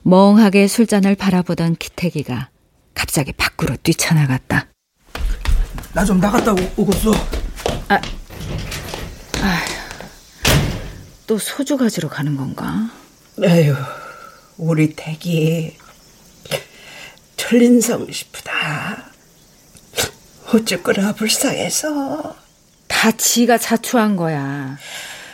[0.02, 2.48] 멍하게 술잔을 바라보던 기태기가
[2.94, 4.66] 갑자기 밖으로 뛰쳐나갔다.
[5.92, 7.12] 나 좀 나갔다 오, 오겠어.
[7.88, 7.94] 아,
[9.42, 9.60] 아,
[11.26, 12.90] 또 소주 가지러 가는 건가?
[13.42, 13.74] 에휴,
[14.56, 15.76] 우리 태기
[17.36, 19.10] 틀린 성 싶다.
[20.52, 22.36] 어쨌거나 불쌍해서.
[22.88, 24.76] 다 지가 자초한 거야.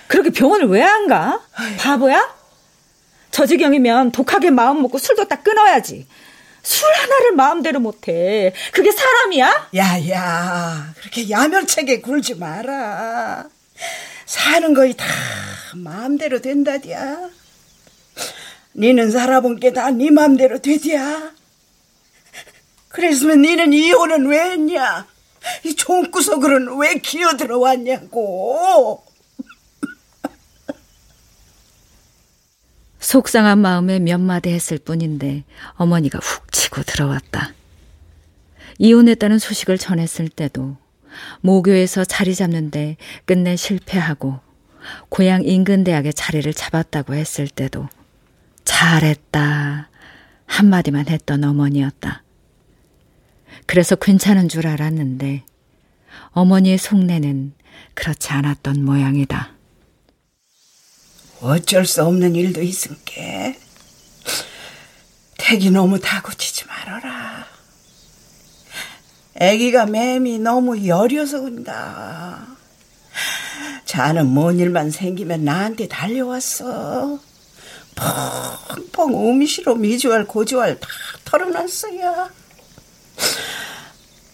[0.09, 1.41] 그렇게 병원을 왜 안 가?
[1.79, 2.35] 바보야?
[3.31, 6.07] 저 지경이면 독하게 마음 먹고 술도 딱 끊어야지.
[6.63, 8.53] 술 하나를 마음대로 못해.
[8.73, 9.71] 그게 사람이야?
[9.77, 13.47] 야야, 그렇게 야멸차게 굴지 마라.
[14.27, 15.07] 사는 거이 다
[15.75, 17.31] 마음대로 된다디야.
[18.77, 21.33] 니는 살아본 게 다 네 마음대로 되디야.
[22.89, 25.07] 그랬으면 니는 이혼은 왜 했냐?
[25.65, 29.03] 이 종구석으로는 왜 기어들어왔냐고.
[33.01, 35.45] 속상한 마음에 몇 마디 했을 뿐인데
[35.75, 37.55] 어머니가 훅 치고 들어왔다.
[38.79, 40.77] 이혼했다는 소식을 전했을 때도
[41.41, 44.41] 모교에서 자리 잡는데 끝내 실패하고
[45.09, 47.89] 고향 인근 대학에 자리를 잡았다고 했을 때도
[48.65, 49.89] 잘했다
[50.47, 52.23] 한마디만 했던 어머니였다.
[53.67, 55.45] 그래서 괜찮은 줄 알았는데
[56.31, 57.53] 어머니의 속내는
[57.95, 59.60] 그렇지 않았던 모양이다.
[61.41, 63.59] 어쩔 수 없는 일도 있은게.
[65.39, 67.47] 택이 너무 다구치지 말아라.
[69.37, 72.47] 애기가 맴이 너무 여려서 그런가.
[73.87, 77.19] 자는 뭔 일만 생기면 나한테 달려왔어.
[78.93, 80.89] 펑펑 음시로 미주알 고주알 다
[81.25, 82.31] 털어놨어요.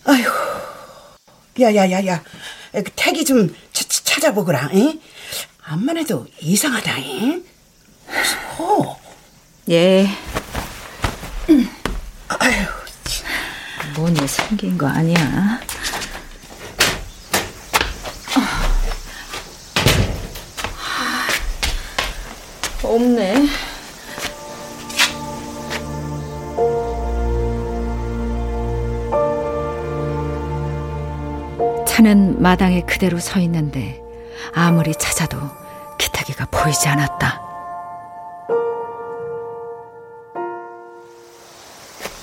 [0.05, 0.25] 아휴,
[1.61, 2.23] 야야야야,
[2.95, 4.71] 택이 좀 찾아보거라.
[4.75, 5.01] 응?
[5.69, 7.45] 암만 해도 이상하다잉.
[8.59, 8.97] 어.
[9.69, 10.07] 예.
[12.29, 12.67] 아유,
[13.97, 15.61] 뭔일 생긴 거 아니야?
[22.85, 23.47] 없네.
[31.89, 34.06] 차는 마당에 그대로 서 있는데
[34.59, 35.39] 아무리 찾아도
[35.99, 37.43] 기타기가 보이지 않았다.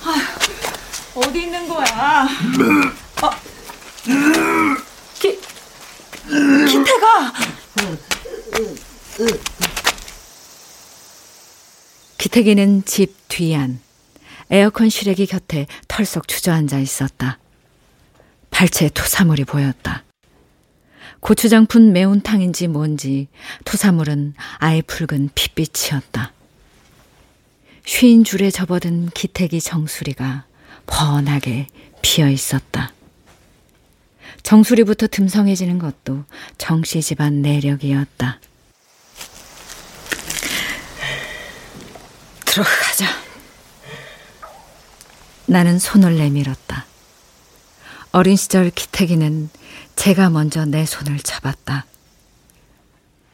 [0.02, 0.36] 아,
[1.14, 2.26] 어디 있는 거야?
[3.22, 3.30] 어,
[5.14, 5.38] 기,
[6.66, 7.32] 기태가!
[12.18, 13.80] 기태기는 집 뒤안
[14.50, 17.38] 에어컨 실외기 곁에 털썩 주저앉아 있었다.
[18.50, 20.02] 발채에 토사물이 보였다.
[21.24, 23.28] 고추장 푼 매운탕인지 뭔지
[23.64, 26.34] 토사물은 아예 붉은 핏빛이었다.
[27.86, 30.44] 쉰 줄에 접어든 기태기 정수리가
[30.84, 31.68] 번하게
[32.02, 32.92] 비어 있었다.
[34.42, 36.24] 정수리부터 듬성해지는 것도
[36.58, 38.38] 정씨 집안 내력이었다.
[42.44, 43.06] 들어가자.
[45.46, 46.84] 나는 손을 내밀었다.
[48.14, 49.50] 어린 시절 기태기는
[49.96, 51.84] 제가 먼저 내 손을 잡았다.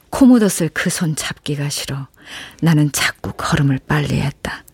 [0.09, 2.09] 코 묻었을 그 손 잡기가 싫어
[2.63, 4.65] 나는 자꾸 걸음을 빨리 했다.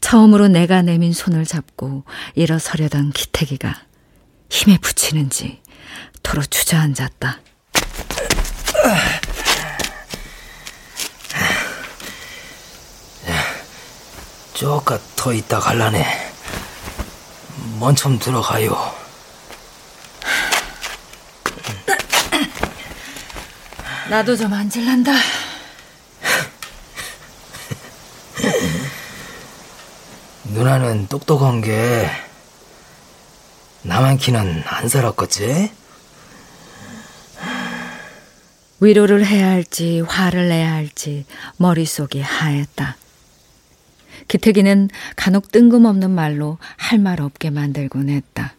[0.00, 2.04] 처음으로 내가 내민 손을 잡고
[2.36, 3.82] 일어서려던 기태기가
[4.48, 5.60] 힘에 붙이는지
[6.22, 7.40] 도로 주저앉았다.
[14.54, 16.23] 쪼까 더 있다 갈라네.
[17.78, 18.94] 먼좀 들어가요.
[24.08, 25.12] 나도 좀 앉을란다.
[30.44, 32.08] 누나는 똑똑한 게
[33.82, 35.72] 나만 키는 안 살았겠지?
[38.80, 41.24] 위로를 해야 할지 화를 내야 할지
[41.56, 42.96] 머릿속이 하였다.
[44.28, 48.54] 기태기는 간혹 뜬금없는 말로 할 말 없게 만들곤 했다.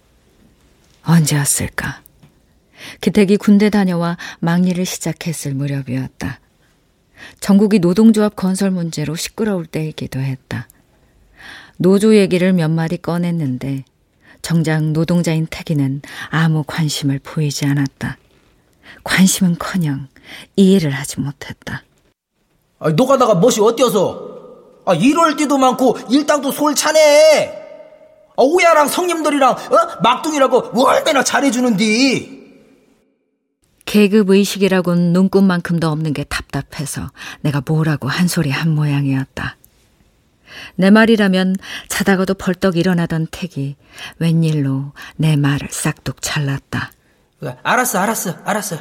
[1.03, 2.01] 언제였을까?
[3.01, 6.39] 기택이 군대 다녀와 막리를 시작했을 무렵이었다.
[7.39, 10.68] 전국이 노동조합 건설 문제로 시끄러울 때이기도 했다.
[11.78, 13.84] 노조 얘기를 몇 마디 꺼냈는데
[14.41, 18.18] 정작 노동자인 태기는 아무 관심을 보이지 않았다.
[19.03, 20.07] 관심은커녕
[20.55, 21.84] 이해를 하지 못했다.
[22.80, 24.34] 아, 노가다가 멋이 어때서?
[24.86, 27.63] 아, 일월 때도 많고 일당도 솔 차네.
[28.38, 29.57] 아, 오야랑 성님들이랑 어?
[30.03, 32.36] 막둥이라고 얼마나 잘해주는디.
[33.86, 37.11] 계급 의식이라곤 눈꽃만큼도 없는 게 답답해서
[37.41, 39.57] 내가 뭐라고 한 소리 한 모양이었다.
[40.75, 41.55] 내 말이라면
[41.88, 43.75] 자다가도 벌떡 일어나던 택이
[44.19, 46.91] 웬일로 내 말을 싹둑 잘랐다.
[47.63, 48.77] 알았어, 알았어, 알았어.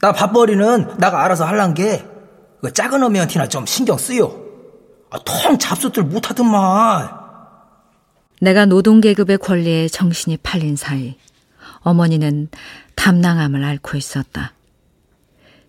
[0.00, 2.04] 나 밥벌이는 나가 알아서 할란 게,
[2.62, 4.45] 그 작은 어미한테나 좀 신경 쓰요.
[5.10, 7.10] 아, 통 잡숫들 못하던만.
[8.40, 11.16] 내가 노동계급의 권리에 정신이 팔린 사이,
[11.80, 12.48] 어머니는
[12.96, 14.52] 담낭암을 앓고 있었다.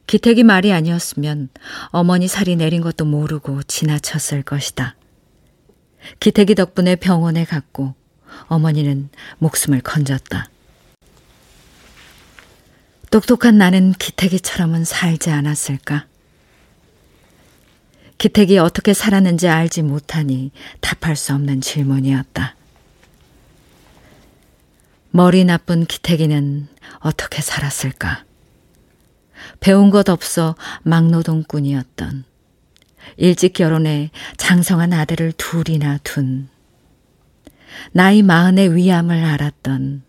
[0.07, 1.49] 기택이 말이 아니었으면
[1.87, 4.95] 어머니 살이 내린 것도 모르고 지나쳤을 것이다.
[6.19, 7.93] 기택이 덕분에 병원에 갔고
[8.47, 10.49] 어머니는 목숨을 건졌다.
[13.09, 16.05] 똑똑한 나는 기택이처럼은 살지 않았을까?
[18.17, 20.51] 기택이 어떻게 살았는지 알지 못하니
[20.81, 22.55] 답할 수 없는 질문이었다.
[25.11, 26.67] 머리 나쁜 기태기는
[26.99, 28.25] 어떻게 살았을까?
[29.59, 32.23] 배운 것 없어 막노동꾼이었던
[33.17, 36.49] 일찍 결혼해 장성한 아들을 둘이나 둔
[37.91, 40.03] 나이 마흔의 위암을 알았던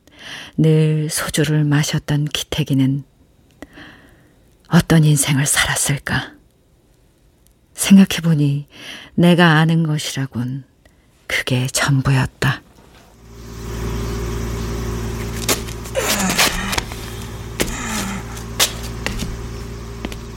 [0.56, 3.04] 늘 소주를 마셨던 기태기는
[4.68, 6.37] 어떤 인생을 살았을까?
[7.78, 8.66] 생각해보니
[9.14, 10.64] 내가 아는 것이라곤
[11.26, 12.62] 그게 전부였다.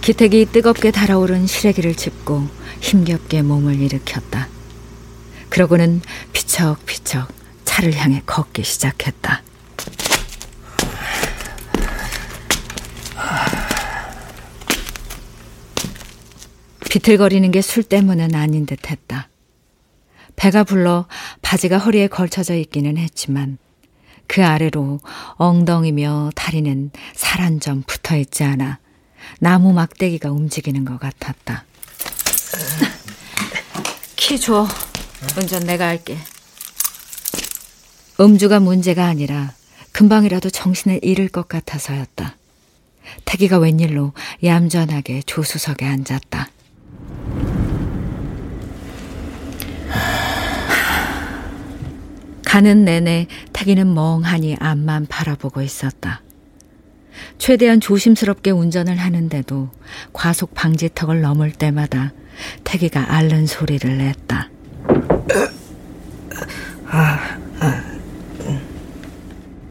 [0.01, 2.47] 기택이 뜨겁게 달아오른 시래기를 짚고
[2.79, 4.47] 힘겹게 몸을 일으켰다.
[5.49, 6.01] 그러고는
[6.33, 7.27] 피척피척
[7.65, 9.43] 차를 향해 걷기 시작했다.
[17.01, 19.29] 비틀거리는 게 술 때문은 아닌 듯 했다.
[20.35, 21.07] 배가 불러
[21.41, 23.57] 바지가 허리에 걸쳐져 있기는 했지만
[24.27, 24.99] 그 아래로
[25.37, 28.79] 엉덩이며 다리는 살 한 점 붙어 있지 않아
[29.39, 31.63] 나무 막대기가 움직이는 것 같았다.
[34.17, 34.67] 키 줘.
[35.39, 36.17] 운전 내가 할게.
[38.19, 39.53] 음주가 문제가 아니라
[39.93, 42.35] 금방이라도 정신을 잃을 것 같아서였다.
[43.23, 44.11] 태기가 웬일로
[44.43, 46.49] 얌전하게 조수석에 앉았다.
[52.51, 56.21] 가는 내내 태기는 멍하니 앞만 바라보고 있었다.
[57.37, 59.69] 최대한 조심스럽게 운전을 하는데도
[60.11, 62.11] 과속 방지턱을 넘을 때마다
[62.65, 64.49] 태기가 앓는 소리를 냈다.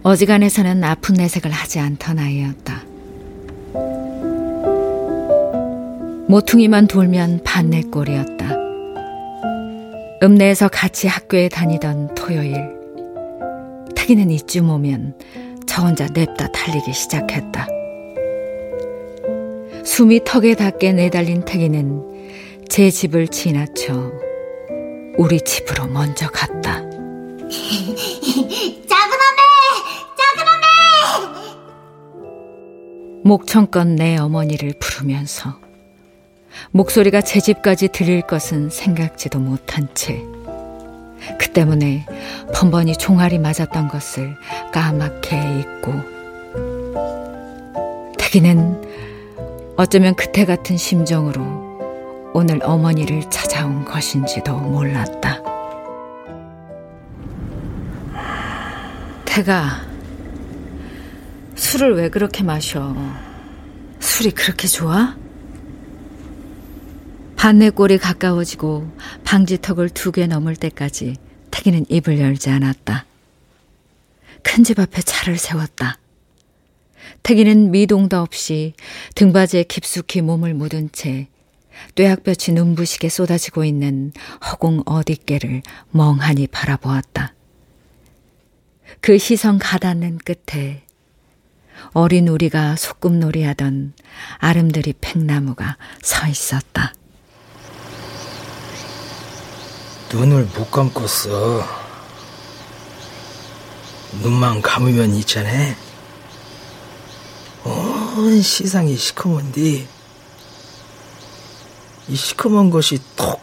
[0.02, 2.82] 어지간해서는 아픈 내색을 하지 않던 아이였다.
[6.28, 8.39] 모퉁이만 돌면 반내 꼴이었다.
[10.22, 12.54] 읍내에서 같이 학교에 다니던 토요일
[13.96, 15.14] 태기는 이쯤 오면
[15.66, 17.66] 저 혼자 냅다 달리기 시작했다.
[19.84, 24.12] 숨이 턱에 닿게 내달린 태기는 제 집을 지나쳐
[25.16, 26.74] 우리 집으로 먼저 갔다.
[26.80, 26.90] 작은
[29.26, 29.40] 어메!
[30.18, 30.70] 작은 어메!
[33.24, 35.58] 목청껏 내 어머니를 부르면서
[36.70, 40.24] 목소리가 제 집까지 들릴 것은 생각지도 못한 채
[41.38, 42.06] 그 때문에
[42.54, 44.36] 번번이 종아리 맞았던 것을
[44.72, 45.92] 까맣게 잊고
[48.18, 55.40] 태기는 어쩌면 그때 같은 심정으로 오늘 어머니를 찾아온 것인지도 몰랐다.
[59.24, 59.82] 태가
[61.54, 62.94] 술을 왜 그렇게 마셔?
[63.98, 65.16] 술이 그렇게 좋아?
[67.40, 68.86] 반내골이 가까워지고
[69.24, 71.16] 방지턱을 두 개 넘을 때까지
[71.50, 73.06] 태기는 입을 열지 않았다.
[74.42, 75.98] 큰 집 앞에 차를 세웠다.
[77.22, 78.74] 태기는 미동도 없이
[79.14, 81.28] 등받이에 깊숙이 몸을 묻은 채
[81.94, 84.12] 뙤약볕이 눈부시게 쏟아지고 있는
[84.44, 85.62] 허공 어디께를
[85.92, 87.32] 멍하니 바라보았다.
[89.00, 90.82] 그 시선 가닿는 끝에
[91.94, 93.94] 어린 우리가 소꿉놀이 하던
[94.40, 96.92] 아름드리 팽나무가 서 있었다.
[100.12, 101.64] 눈을 못 감고어
[104.22, 105.48] 눈만 감으면 있잖아.
[107.64, 109.86] 온 시상이 시커먼디
[112.08, 113.40] 이 시커먼 것이 톡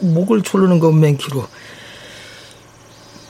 [0.00, 1.48] 목을 졸르는 것맨 키로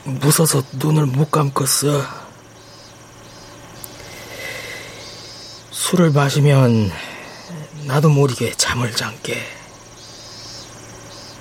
[0.03, 2.05] 무서서 눈을 못 감겠어.
[5.71, 6.91] 술을 마시면
[7.85, 9.37] 나도 모르게 잠을 잠게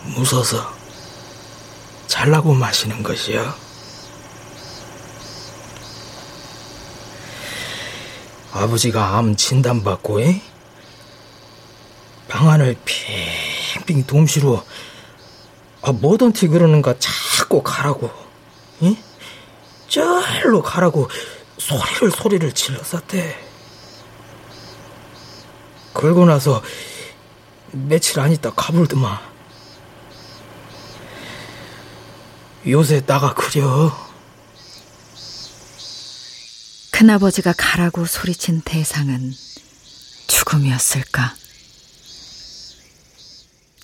[0.04, 0.79] 무서서
[2.20, 3.54] 잘라고 마시는 것이요.
[8.52, 10.42] 아버지가 암 진단받고 에?
[12.28, 14.62] 방안을 핑핑 동시로
[15.80, 18.10] 아, 뭐든지 그러는가 자꾸 가라고
[18.82, 18.96] 에?
[19.88, 21.08] 절로 가라고
[21.56, 23.34] 소리를 소리를 질렀었대
[25.94, 26.62] 그러고 나서
[27.72, 29.18] 며칠 안 있다 가불더만
[32.66, 33.90] 요새 나가 그려
[36.90, 39.32] 큰아버지가 가라고 소리친 대상은
[40.26, 41.34] 죽음이었을까?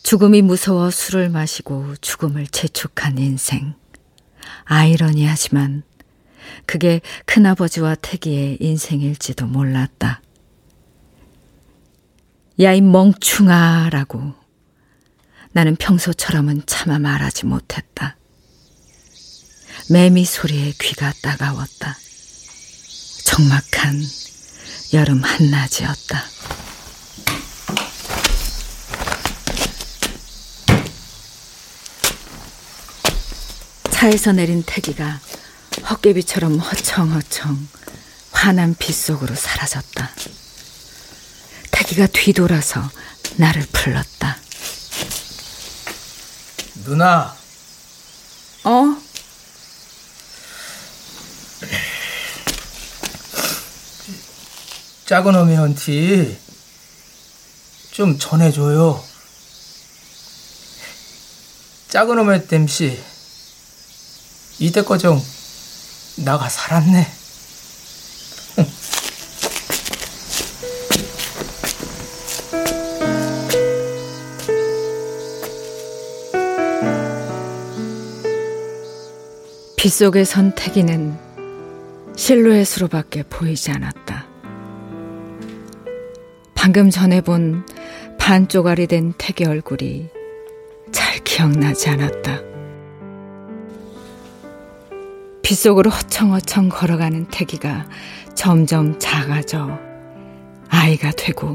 [0.03, 3.75] 죽음이 무서워 술을 마시고 죽음을 재촉한 인생.
[4.65, 5.83] 아이러니하지만
[6.67, 10.21] 그게 큰아버지와 태기의 인생일지도 몰랐다.
[12.61, 14.35] 야, 이 멍충아, 라고
[15.53, 18.17] 나는 평소처럼은 차마 말하지 못했다.
[19.89, 21.97] 매미 소리에 귀가 따가웠다.
[23.25, 24.03] 적막한
[24.95, 26.25] 여름 한낮이었다.
[33.91, 35.21] 차에서 내린 태기가
[35.89, 37.69] 헛개비처럼 허청허청
[38.33, 40.11] 환한 빛 속으로 사라졌다.
[41.71, 42.91] 태기가 뒤돌아서
[43.37, 44.37] 나를 불렀다.
[46.85, 47.37] 누나.
[48.65, 49.06] 어?
[55.07, 56.37] 작은 어미한테
[57.93, 59.01] 좀 전해줘요.
[61.89, 63.01] 작은 어미 땜시
[64.59, 65.23] 이때껏 좀
[66.25, 67.07] 나가 살았네.
[79.77, 81.17] 빗속의 선택이는
[82.17, 84.06] 실루엣으로밖에 보이지 않았다.
[86.67, 87.65] 방금 전에 본
[88.19, 90.09] 반쪽알이 된 태기 얼굴이
[90.91, 92.41] 잘 기억나지 않았다.
[95.43, 97.89] 빗속으로 허청허청 걸어가는 태기가
[98.35, 99.79] 점점 작아져
[100.69, 101.55] 아이가 되고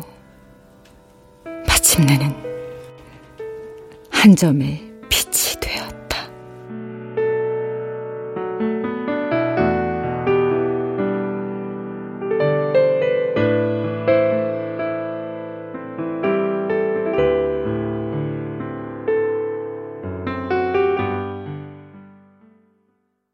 [1.68, 2.34] 마침내는
[4.12, 4.91] 한 점의